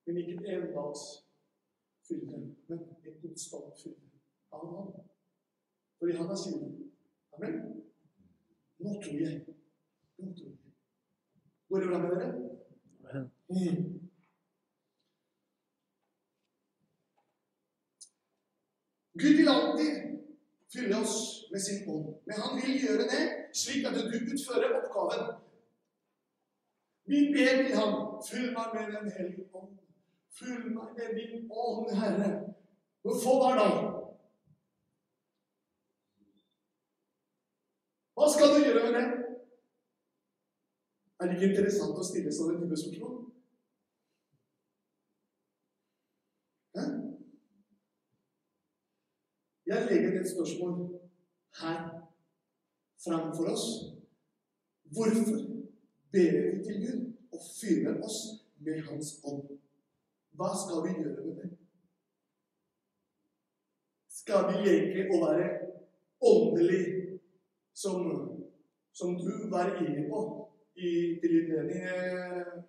Men 0.06 0.18
ikke 0.20 0.56
en 0.56 0.66
dags 0.74 1.04
fylde, 2.08 2.40
men 2.68 2.82
en 3.06 3.16
konstant 3.22 3.78
fylde 3.82 4.20
av 4.52 4.66
ham. 4.74 4.90
Fordi 5.98 6.18
han 6.18 6.34
er 6.34 6.42
sin. 6.42 6.66
Amen. 7.38 7.56
Nå 8.80 8.94
tror 9.04 9.22
jeg. 9.24 9.56
Nå 10.18 10.34
tror 10.34 10.50
jeg. 10.50 10.74
Går 11.70 11.80
det 11.80 11.88
bra 11.88 11.98
med 12.02 12.10
dere? 12.16 13.24
Mm. 13.48 13.99
Gud 19.12 19.36
vil 19.36 19.48
alltid 19.48 19.92
fylle 20.72 21.00
oss 21.00 21.48
med 21.50 21.60
sin 21.60 21.88
ånd. 21.90 22.14
Men 22.26 22.36
han 22.42 22.56
vil 22.60 22.82
gjøre 22.84 23.06
det 23.12 23.22
slik 23.62 23.86
at 23.86 23.94
du 23.94 24.16
utfører 24.32 24.76
oppgaven. 24.78 25.40
Vi 27.10 27.18
ber 27.34 27.62
til 27.66 27.76
ham, 27.76 27.94
fyll 28.28 28.52
meg 28.54 28.66
med 28.74 28.92
Den 28.96 29.12
hellige 29.16 29.48
ånd. 29.54 29.72
Fyll 30.38 30.68
meg 30.76 30.88
med 30.98 31.08
din 31.18 31.50
ånd, 31.50 31.90
Herre. 32.00 32.30
Og 33.04 33.16
få 33.24 33.32
hver 33.42 33.56
dag. 33.58 33.74
Hva 38.14 38.26
skal 38.30 38.54
du 38.54 38.64
gjøre 38.64 38.84
med 38.84 38.94
det? 38.98 39.06
Er 41.20 41.26
det 41.26 41.36
ikke 41.36 41.50
interessant 41.52 41.98
å 42.00 42.04
stille 42.04 42.32
sånne 42.32 42.60
type 42.60 42.76
spørsmål? 42.80 43.16
Hæ? 46.76 46.84
Jeg 49.70 49.87
legger 49.90 50.20
et 50.20 50.30
spørsmål 50.30 51.00
her 51.61 51.80
framfor 53.04 53.44
oss. 53.54 53.66
Hvorfor 54.94 55.37
ber 56.12 56.33
vi 56.50 56.64
til 56.64 56.76
Gud 56.85 57.12
og 57.33 57.40
fyller 57.61 58.02
oss 58.06 58.18
med 58.59 58.83
Hans 58.88 59.11
ånd? 59.24 59.44
Hva 60.37 60.48
skal 60.62 60.78
vi 60.87 61.02
gjøre 61.02 61.26
med 61.26 61.37
det? 61.37 61.50
Skal 64.18 64.48
vi 64.48 64.56
leke 64.66 65.06
å 65.14 65.20
være 65.22 65.46
åndelig, 66.33 66.83
som, 67.83 68.02
som 68.92 69.14
du 69.22 69.30
var 69.54 69.70
inne 69.85 70.09
på 70.11 70.24
i 70.74 70.90
til 71.22 71.37
innledning, 71.38 71.87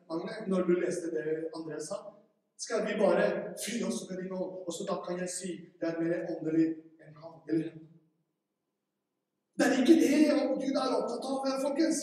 Magne, 0.05 0.37
når 0.53 0.69
du 0.69 0.77
leste 0.77 1.09
det 1.17 1.49
Andreas 1.49 1.89
sa? 1.89 1.99
Skal 2.61 2.85
vi 2.85 3.01
bare 3.01 3.25
fylle 3.65 3.89
oss 3.89 4.05
med 4.05 4.21
din 4.21 4.37
ånd, 4.37 4.61
og 4.67 4.71
så 4.73 4.85
da 4.85 5.01
kan 5.01 5.17
jeg 5.25 5.35
si 5.39 5.51
det 5.81 5.89
er 5.89 6.01
mer 6.05 6.29
åndelig 6.29 6.69
eller? 7.49 7.71
Det 9.57 9.67
er 9.67 9.79
ikke 9.79 10.01
det 10.01 10.11
Gud 10.61 10.75
er 10.77 10.95
opptatt 10.97 11.25
av, 11.29 11.61
folkens. 11.61 11.99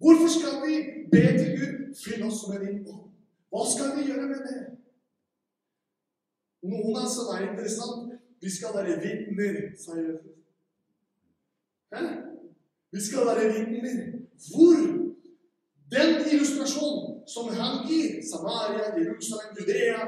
Hvorfor 0.00 0.28
skal 0.36 0.54
vi 0.64 0.74
be 1.12 1.24
til 1.38 1.50
Gud? 1.58 1.72
Fyll 2.04 2.22
oss 2.28 2.42
med 2.48 2.66
din. 2.66 2.84
Hva 3.50 3.64
skal 3.72 3.96
vi 3.96 4.06
gjøre 4.08 4.28
med 4.30 4.44
det? 4.46 4.60
Noen 6.70 6.96
av 7.00 7.08
som 7.08 7.32
er 7.34 7.50
interessant 7.50 8.16
Vi 8.40 8.50
skal 8.52 8.72
være 8.72 8.94
vitner, 9.02 9.56
sa 9.76 9.98
Jesus. 10.00 10.36
Vi 12.92 13.00
skal 13.04 13.26
være 13.28 13.50
vitner. 13.52 13.98
Hvor? 14.52 14.78
Den 15.92 16.10
illustrasjonen 16.32 17.28
som 17.34 17.48
han 17.58 17.84
gir, 17.88 18.22
Samaria, 18.30 18.86
Jerusalem, 18.96 19.50
Judea, 19.58 20.06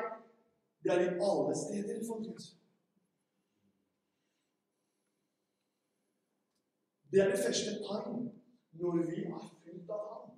det 0.82 0.92
er 0.92 1.00
i 1.00 1.10
alle 1.28 1.54
steder, 1.64 2.00
folkens. 2.08 2.44
Det 7.12 7.20
er 7.20 7.30
det 7.30 7.40
første 7.44 7.72
tegn 7.86 8.30
når 8.80 8.92
vi 8.96 9.24
er 9.24 9.48
fylt 9.64 9.90
av 9.92 10.04
ham. 10.10 10.28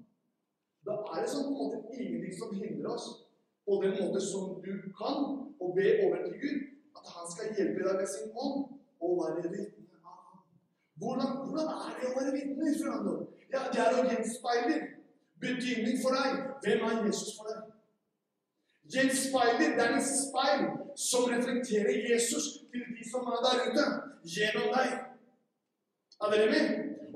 Da 0.87 0.97
er 1.15 1.21
det 1.23 1.31
sånn 1.31 1.45
på 1.47 1.53
en 1.55 1.77
måte 1.77 1.95
ingenting 1.95 2.35
som 2.35 2.57
hindrer 2.59 2.97
oss 2.97 3.07
på 3.65 3.77
den 3.85 3.95
måte 4.01 4.21
som 4.21 4.57
du 4.65 4.73
kan, 4.99 5.21
å 5.63 5.69
be 5.77 5.87
over 6.05 6.25
til 6.25 6.35
Gud 6.43 6.65
at 6.99 7.13
han 7.15 7.31
skal 7.31 7.55
hjelpe 7.55 7.87
deg 7.87 8.01
med 8.01 8.11
sin 8.11 8.35
ånd 8.35 8.67
og 9.05 9.15
være 9.21 9.53
vitne 9.53 10.01
av 10.03 10.19
ham. 10.19 10.43
Hvordan, 10.99 11.39
hvordan 11.45 11.71
er 11.77 11.95
det 12.01 12.11
å 12.11 12.17
være 12.19 12.35
vitne? 12.35 12.75
Fernando? 12.81 13.15
Ja, 13.55 13.63
det 13.71 13.81
er 13.85 14.01
å 14.01 14.05
gjenspeile 14.11 14.81
betydning 15.45 16.03
for 16.03 16.19
deg. 16.19 16.43
Hvem 16.67 16.85
er 16.91 17.01
Jesus 17.07 17.39
for 17.39 17.53
deg? 17.53 17.63
Gjenspeiler, 18.95 19.79
det 19.79 19.85
er 19.87 19.95
en 19.95 20.05
speil 20.05 20.67
som 21.01 21.31
reflekterer 21.31 22.11
Jesus 22.11 22.51
til 22.73 22.85
de 22.99 23.07
som 23.09 23.31
er 23.33 23.45
der 23.47 23.63
ute, 23.71 23.87
gjennom 24.29 24.75
deg. 24.75 25.04
Er 26.25 26.31
dere 26.33 26.51
med? 26.55 26.67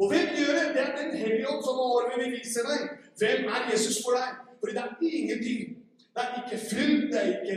Og 0.00 0.08
hvem 0.10 0.26
gjør 0.38 0.52
det? 0.58 0.66
Det 0.74 0.82
er 0.84 0.96
Den 1.02 1.16
hellige 1.22 1.48
ånd 1.48 1.62
som 1.64 1.80
over 1.86 2.02
vil 2.16 2.32
vise 2.38 2.60
deg. 2.68 2.80
Hvem 3.20 3.40
er 3.54 3.60
Jesus 3.72 3.96
for 4.04 4.12
deg? 4.18 4.28
Fordi 4.60 4.72
det 4.76 4.82
er 4.84 5.18
ingenting. 5.20 5.60
Det 6.14 6.22
er 6.24 6.30
ikke 6.40 6.58
film, 6.72 7.00
det 7.12 7.18
er 7.22 7.28
ikke 7.36 7.56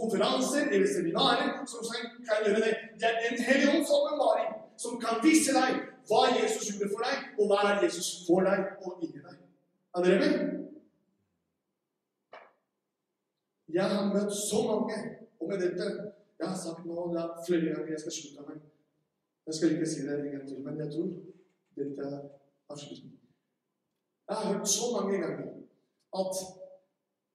konferanser 0.00 0.62
eller 0.72 0.88
seminarer 0.96 1.48
som 1.72 1.80
kan 2.28 2.38
gjøre 2.46 2.60
det. 2.66 2.72
Det 3.00 3.06
er 3.10 3.16
Den 3.30 3.42
hellige 3.48 3.70
ånds 3.74 3.90
åpenbaring 3.98 4.50
som 4.76 5.00
kan 5.04 5.16
vise 5.28 5.52
deg 5.58 5.70
hva 6.08 6.20
Jesus 6.38 6.68
gjorde 6.68 6.90
for 6.92 7.02
deg, 7.06 7.16
og 7.38 7.48
hva 7.50 7.58
er 7.70 7.82
Jesus 7.84 8.08
for 8.26 8.46
deg 8.46 8.60
og 8.84 9.02
inni 9.02 9.22
deg. 9.26 9.38
Er 9.96 10.04
dere 10.04 10.18
med? 10.22 10.34
Jeg 13.76 13.88
har 13.94 14.12
møtt 14.14 14.34
så 14.50 14.60
mange, 14.70 14.98
og 15.40 15.48
med 15.48 15.58
dette 15.64 15.86
Jeg 16.38 16.48
har 16.48 16.56
sagt 16.60 16.84
nå 16.84 17.04
det 17.12 17.20
er 17.22 17.44
flere 17.46 17.70
ganger 17.72 17.92
jeg 17.94 18.00
skal 18.00 18.12
slutte 18.12 18.42
meg. 18.48 18.58
Jeg 19.46 19.54
skal 19.54 19.72
ikke 19.72 19.86
si 19.90 20.00
det 20.06 20.14
en 20.18 20.32
gang 20.34 20.48
til, 20.48 20.60
men 20.66 20.78
jeg 20.82 20.88
tror 20.92 21.08
dette 21.78 22.02
er 22.02 22.20
avslutningen. 22.72 23.20
Jeg 24.28 24.36
har 24.36 24.46
hørt 24.52 24.68
så 24.68 24.86
mange 24.96 25.18
ganger 25.24 25.48
at 26.20 26.34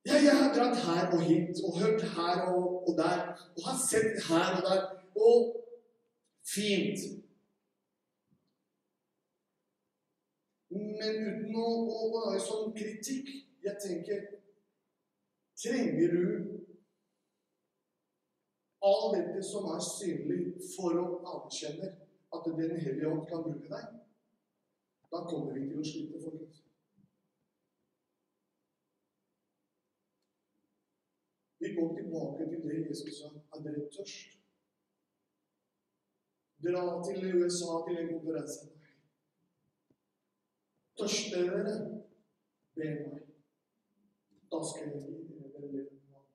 ja, 0.09 0.15
jeg 0.27 0.35
har 0.41 0.49
dratt 0.55 0.77
her 0.87 1.03
og 1.15 1.21
hit 1.29 1.55
og 1.65 1.71
hørt 1.81 2.01
her 2.17 2.37
og, 2.53 2.63
og 2.87 2.93
der 2.97 3.17
og 3.55 3.61
har 3.67 3.77
sett 3.89 4.15
her 4.29 4.49
og 4.57 4.61
der. 4.69 4.81
Og 5.29 5.39
fint. 6.55 6.99
Men 10.71 11.13
uten 11.27 11.55
å, 11.55 11.67
å 11.99 12.03
være 12.15 12.39
sånn 12.39 12.69
kritikk 12.75 13.27
Jeg 13.61 13.75
tenker 13.83 14.21
Trenger 15.61 16.13
du 16.15 16.61
all 18.81 19.11
dette 19.13 19.43
som 19.45 19.67
er 19.75 19.83
synlig, 19.85 20.39
for 20.73 20.95
å 20.97 21.03
anerkjenne 21.19 21.91
at 22.35 22.45
Den 22.45 22.79
hellige 22.79 23.07
ånd 23.11 23.27
kan 23.29 23.43
bruke 23.43 23.69
deg? 23.75 23.87
Da 25.11 25.23
kommer 25.29 25.53
vi 25.53 25.67
til 25.69 25.79
å 25.81 25.87
slite, 25.91 26.21
folkens. 26.23 26.61
Vi 31.61 31.73
går 31.75 31.89
tilbake 31.97 32.47
til 32.49 32.63
det 32.63 32.77
Jesus 32.87 33.17
sa. 33.19 33.27
Er 33.55 33.65
dere 33.65 33.89
tørst? 33.97 34.37
Dra 36.63 36.85
til 37.05 37.27
USA 37.41 37.75
til 37.87 37.99
en 38.01 38.09
konferanse. 38.13 38.71
Tørster 40.97 41.45
dere? 41.51 41.75
Be 42.75 42.89
meg. 42.95 43.21
Da 44.51 44.63
skal 44.71 44.89
jeg 44.89 45.03
gi 45.05 45.39
dere 45.43 45.61
vann. 45.67 46.27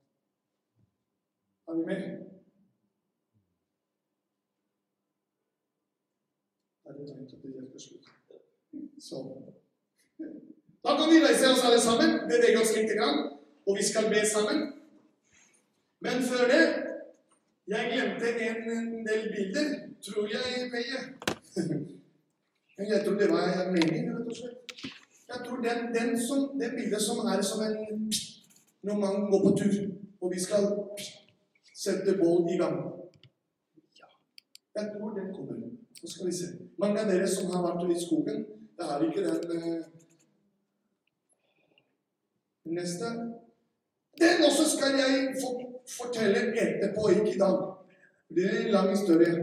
Er 1.68 1.74
vi 1.80 1.85
med? 1.90 2.36
Tegn 7.07 7.27
til 7.31 7.53
hjelper 7.55 7.79
slutt? 7.79 8.07
Så 8.99 9.16
Da 10.85 10.90
kan 10.99 11.11
vi 11.12 11.19
reise 11.27 11.51
oss 11.53 11.64
alle 11.66 11.81
sammen, 11.81 12.11
bevege 12.31 12.61
oss 12.62 12.73
litt, 12.77 12.92
og 13.66 13.77
vi 13.79 13.85
skal 13.90 14.09
be 14.14 14.23
sammen. 14.27 14.59
Men 16.01 16.23
før 16.31 16.45
det 16.53 16.64
Jeg 17.69 17.87
glemte 17.92 18.29
en 18.49 19.07
del 19.07 19.23
bilder, 19.35 19.69
tror 20.07 20.27
jeg, 20.35 20.71
Peie. 20.73 20.99
Jeg 22.79 23.05
tror 23.05 23.19
det 23.19 23.29
var 23.31 23.71
meningen, 23.73 24.16
rett 24.16 24.27
og 24.31 24.37
slett. 24.37 24.85
Jeg 25.29 25.38
tror 25.47 25.57
den, 25.66 25.79
den 25.95 26.11
som, 26.27 26.61
det 26.61 26.71
bildet 26.77 27.03
som 27.03 27.19
er 27.33 27.42
som 27.42 27.62
en 27.66 28.12
Når 28.83 28.97
man 29.05 29.31
går 29.31 29.40
på 29.47 29.57
tur, 29.59 29.75
og 30.21 30.33
vi 30.35 30.40
skal 30.40 30.64
sette 31.75 32.19
bål 32.21 32.55
i 32.55 32.59
gang. 32.62 32.77
Jeg 34.77 34.85
tror 34.92 35.11
den 35.19 35.35
kommer. 35.35 35.76
Så 36.07 36.12
skal 36.12 36.27
vi 36.27 36.33
se. 36.33 36.47
Mange 36.79 37.01
av 37.01 37.11
dere 37.11 37.27
som 37.27 37.51
har 37.51 37.64
vært 37.64 37.90
i 37.90 37.99
skogen, 37.99 38.45
det 38.79 38.87
er 38.87 39.05
ikke 39.09 39.25
den 39.27 39.57
eh, 39.59 39.85
Neste. 42.66 43.09
Den 44.21 44.45
også 44.47 44.64
skal 44.71 44.97
jeg 44.99 45.35
fortelle 45.99 46.40
etterpå, 46.62 47.09
ikke 47.09 47.35
i 47.35 47.38
dag. 47.38 47.59
Det 48.35 48.45
er 48.45 48.57
en 48.61 48.73
lang 48.75 48.90
historie. 48.90 49.35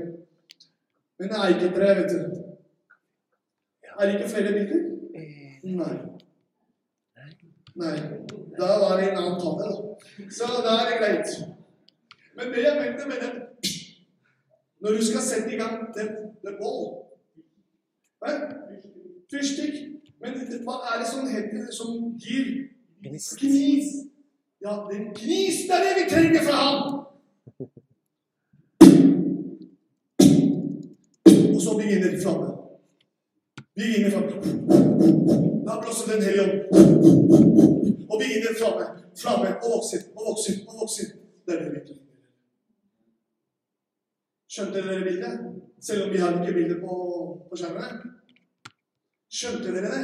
Men 1.20 1.30
det 1.30 1.38
er 1.38 1.54
ikke 1.54 1.76
tre, 1.76 1.90
vet 2.00 2.12
du. 2.12 2.20
Er 4.00 4.06
det 4.06 4.14
ikke 4.14 4.30
flere 4.30 4.54
bilder? 4.54 4.84
Nei. 5.64 5.96
Nei. 7.76 7.96
Da 8.60 8.68
var 8.84 8.98
det 8.98 9.12
en 9.12 9.18
annen 9.18 9.40
tale, 9.40 9.70
da. 9.70 10.28
Så 10.38 10.50
da 10.66 10.76
er 10.82 10.90
det 10.90 11.00
greit. 11.00 11.36
Men 12.36 12.54
det 12.54 12.64
jeg 12.64 12.82
mente 12.82 13.08
med 13.08 13.24
den 13.24 13.42
Når 14.82 14.92
du 14.92 15.06
skal 15.06 15.22
sette 15.22 15.54
i 15.54 15.58
gang 15.58 15.94
den, 15.96 16.33
den 16.46 16.56
ball. 16.62 16.84
Fyrstikk. 19.32 19.76
Men 20.24 20.38
hva 20.64 20.76
er 20.92 21.02
det 21.02 21.08
som 21.12 21.28
heter 21.28 21.72
som 21.76 22.14
gir 22.20 22.70
Gnis. 23.04 23.34
Ja, 24.64 24.88
den 24.92 25.10
gnis 25.12 25.66
det 25.68 25.76
er 25.76 25.84
det 25.84 25.96
vi 25.98 26.10
trenger 26.10 26.44
fra 26.48 26.56
ham! 26.66 26.84
Og 31.56 31.62
så 31.62 31.78
begynner 31.78 32.22
flamme. 32.22 32.48
Begynner 33.76 34.12
framme. 34.12 34.32
Da 35.68 35.82
blåser 35.82 36.14
Den 36.14 36.24
hellige 36.24 36.44
ånd. 36.44 36.56
Og 38.12 38.16
begynner 38.22 38.54
flamme. 38.60 38.86
Flamme 39.22 39.50
og 39.64 39.68
vokser 39.76 40.00
og 40.16 40.22
vokser 40.30 40.54
og 40.68 40.74
vokser. 40.82 41.08
Det 41.46 41.54
er 41.56 41.64
det 41.64 41.72
vi 41.74 41.80
trenger. 41.88 42.03
Skjønte 44.54 44.82
dere 44.86 45.02
bildet? 45.02 45.40
Selv 45.82 46.04
om 46.04 46.12
vi 46.14 46.20
har 46.22 46.36
ikke 46.38 46.54
bilder 46.54 46.82
på, 46.82 46.96
på 47.50 47.58
skjermen? 47.58 48.02
Skjønte 49.34 49.72
dere 49.74 49.90
det? 49.90 50.04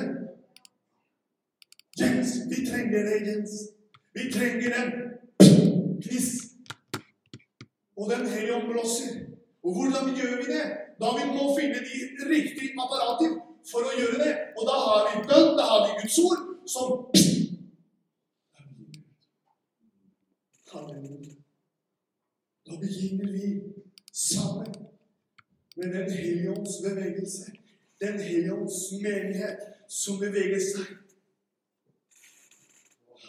Jens, 2.00 2.32
vi 2.50 2.64
trenger 2.66 3.06
deg, 3.06 3.28
Jens. 3.30 3.54
Vi 4.18 4.26
trenger 4.34 4.74
en 4.80 4.90
kviss 6.02 6.32
Og 8.00 8.10
Den 8.10 8.26
hellige 8.26 8.56
ånd 8.56 8.72
blåser. 8.72 9.12
Og 9.64 9.76
hvordan 9.76 10.16
gjør 10.18 10.38
vi 10.40 10.46
det? 10.54 10.66
Da 11.02 11.12
vi 11.18 11.26
må 11.30 11.52
finne 11.60 11.84
de 11.86 11.98
riktige 12.32 12.74
apparater 12.74 13.36
for 13.70 13.86
å 13.86 13.98
gjøre 14.00 14.18
det. 14.24 14.34
Og 14.58 14.64
da 14.70 14.78
har 14.86 15.10
vi 15.12 15.28
bønn, 15.30 15.52
da 15.60 15.68
har 15.68 15.84
vi 15.86 16.00
Guds 16.02 16.18
ord, 16.26 16.42
som 16.74 16.88
Da 22.70 22.78
begynner 22.78 23.32
vi 23.34 23.54
sammen 24.14 24.74
med 25.76 25.94
Den 25.94 26.12
hellige 26.12 26.52
ånds 26.52 26.82
bevegelse. 26.84 27.52
Den 28.02 28.20
hellige 28.20 28.54
ånds 28.54 28.92
menighet 28.92 29.60
som 29.88 30.20
beveger 30.20 30.60
seg. 30.60 30.90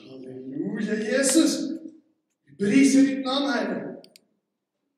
Halleluja, 0.01 0.97
Jesus! 1.13 1.57
Vi 2.47 2.57
priser 2.59 3.07
ditt 3.07 3.25
navn, 3.25 3.51
Herre. 3.53 3.81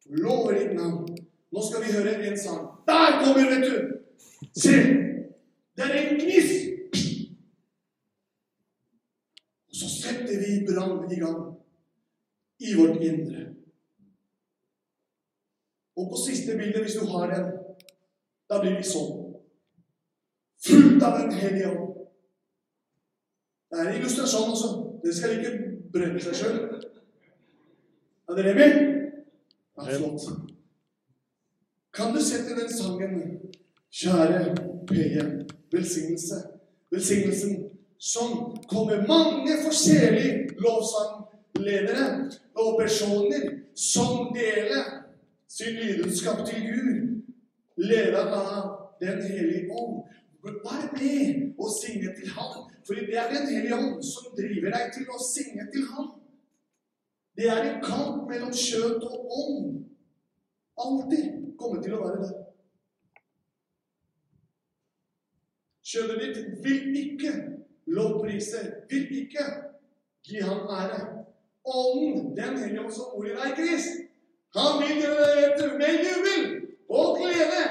Lover 0.07 0.59
ditt 0.59 0.75
navn. 0.77 1.09
Nå 1.53 1.65
skal 1.69 1.85
vi 1.85 1.93
høre 1.93 2.17
en 2.27 2.39
sang. 2.39 2.67
Der 2.89 3.19
kommer, 3.25 3.51
vet 3.51 3.65
du! 3.69 3.77
Se! 4.57 4.77
Det 5.77 5.85
er 5.85 5.99
en 6.03 6.21
gnist! 6.21 6.69
Og 9.69 9.77
så 9.77 9.89
setter 9.89 10.41
vi 10.41 10.65
brannen 10.69 11.13
i 11.13 11.21
gang 11.21 11.43
i 12.61 12.75
vårt 12.77 13.01
indre. 13.03 13.47
Og 15.97 16.09
på 16.11 16.21
siste 16.27 16.57
bildet, 16.57 16.81
hvis 16.83 16.97
du 17.01 17.07
har 17.07 17.29
den, 17.35 17.51
da 18.51 18.61
blir 18.61 18.79
vi 18.79 18.87
sånn. 18.87 19.19
Fullt 20.63 21.03
av 21.03 21.19
Den 21.19 21.33
hellige 21.35 21.73
ånd. 21.73 21.99
Det 23.73 23.81
er 23.81 23.89
en 23.89 23.99
illustrasjon 23.99 24.53
også. 24.53 24.71
Dere 25.03 25.15
skal 25.17 25.37
ikke 25.39 25.53
brenne 25.93 26.21
seg 26.23 26.37
sjøl. 26.39 26.59
Er 28.29 28.39
dere 28.39 28.55
med? 28.57 28.77
Ja, 29.77 29.97
flott. 29.97 30.27
Kan 31.93 32.15
du 32.15 32.21
sette 32.25 32.57
den 32.57 32.71
sangen, 32.73 33.17
kjære 33.93 34.55
PM, 34.89 35.33
velsignelse, 35.73 36.39
velsignelsen, 36.93 37.57
som 37.99 38.57
kommer 38.69 39.05
mange 39.09 39.59
forskjellige 39.65 40.57
lovsangledere 40.61 42.07
og 42.55 42.81
personer 42.81 43.45
som 43.77 44.33
deler 44.37 45.03
sin 45.57 45.75
lidenskap 45.81 46.47
til 46.49 46.61
Gud, 46.69 47.23
ledet 47.77 48.15
av 48.15 48.79
Den 49.03 49.23
hellige 49.23 49.73
ånd. 49.73 50.03
Vær 50.43 50.85
med 50.99 51.55
og 51.59 51.69
synge 51.81 52.11
til 52.19 52.29
ham, 52.37 52.71
for 52.87 52.95
det 52.95 53.17
er 53.19 53.29
Den 53.35 53.47
hellige 53.51 53.75
ånd 53.75 54.03
som 54.03 54.35
driver 54.39 54.71
deg 54.77 54.93
til 54.95 55.11
å 55.11 55.19
synge 55.35 55.67
til 55.75 55.87
ham. 55.93 56.09
Det 57.37 57.49
er 57.51 57.63
en 57.63 57.83
kamp 57.85 58.31
mellom 58.31 58.53
kjøtt 58.53 59.05
og 59.09 59.35
ånd. 59.41 59.69
Alltid 60.85 61.27
kommer 61.59 61.83
til 61.83 61.97
å 61.97 62.03
være 62.05 62.23
det. 62.23 62.33
Kjøttet 65.93 66.23
ditt 66.23 66.63
vil 66.65 66.97
ikke 67.03 67.33
lovprise, 67.97 68.63
vil 68.91 69.11
ikke 69.23 69.47
gi 70.29 70.41
ham 70.41 70.71
ære. 70.79 71.03
Ånden, 71.65 72.37
Den 72.37 72.57
hellige 72.59 72.85
ånd 72.85 72.95
som 72.95 73.13
bor 73.15 73.27
i 73.27 73.37
deg, 73.37 73.57
Krist, 73.59 74.02
han 74.57 74.83
vil 74.83 75.01
gjøre 75.03 75.47
det 75.59 75.69
med 75.81 75.93
jubel 76.07 76.43
og 76.89 77.17
glede 77.19 77.63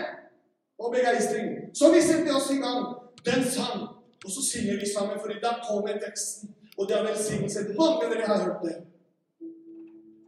og 0.82 0.94
begeistring. 0.96 1.48
Så 1.78 1.92
vi 1.94 2.02
setter 2.02 2.36
oss 2.36 2.50
i 2.52 2.62
gang 2.66 2.82
den 3.26 3.44
sang, 3.56 3.82
og 4.26 4.30
så 4.36 4.42
synger 4.52 4.80
vi 4.80 4.88
sammen, 4.96 5.20
for 5.20 5.28
da 5.46 5.52
kommer 5.70 6.00
teksten. 6.06 6.56
Og 6.78 6.88
det 6.90 6.98
er 6.98 7.08
velsignelse. 7.10 7.60
Mange 7.78 8.06
av 8.06 8.14
dere 8.14 8.28
har 8.32 8.44
hørt 8.44 8.64
det. 8.66 8.78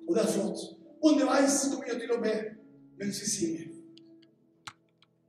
Og 0.08 0.16
det 0.16 0.22
er 0.24 0.32
flott. 0.36 0.60
Underveis 1.04 1.56
kommer 1.72 1.88
jeg 1.92 2.02
til 2.02 2.14
å 2.14 2.22
be 2.22 2.36
mens 3.00 3.22
vi 3.24 3.30
synger. 3.30 3.66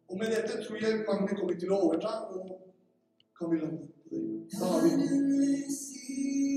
Og 0.08 0.18
med 0.20 0.34
dette 0.36 0.60
tror 0.64 0.76
jeg 0.82 1.04
mange 1.08 1.32
kommer 1.32 1.56
til 1.58 1.72
å 1.72 1.80
overta, 1.86 2.12
og 2.34 2.52
kan 3.38 3.50
vi 3.50 3.62
lande. 3.62 3.88
Da 4.52 4.68
har 4.74 4.84
vi 4.84 4.90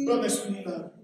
Bønnestunden 0.08 0.64
der. 0.64 0.97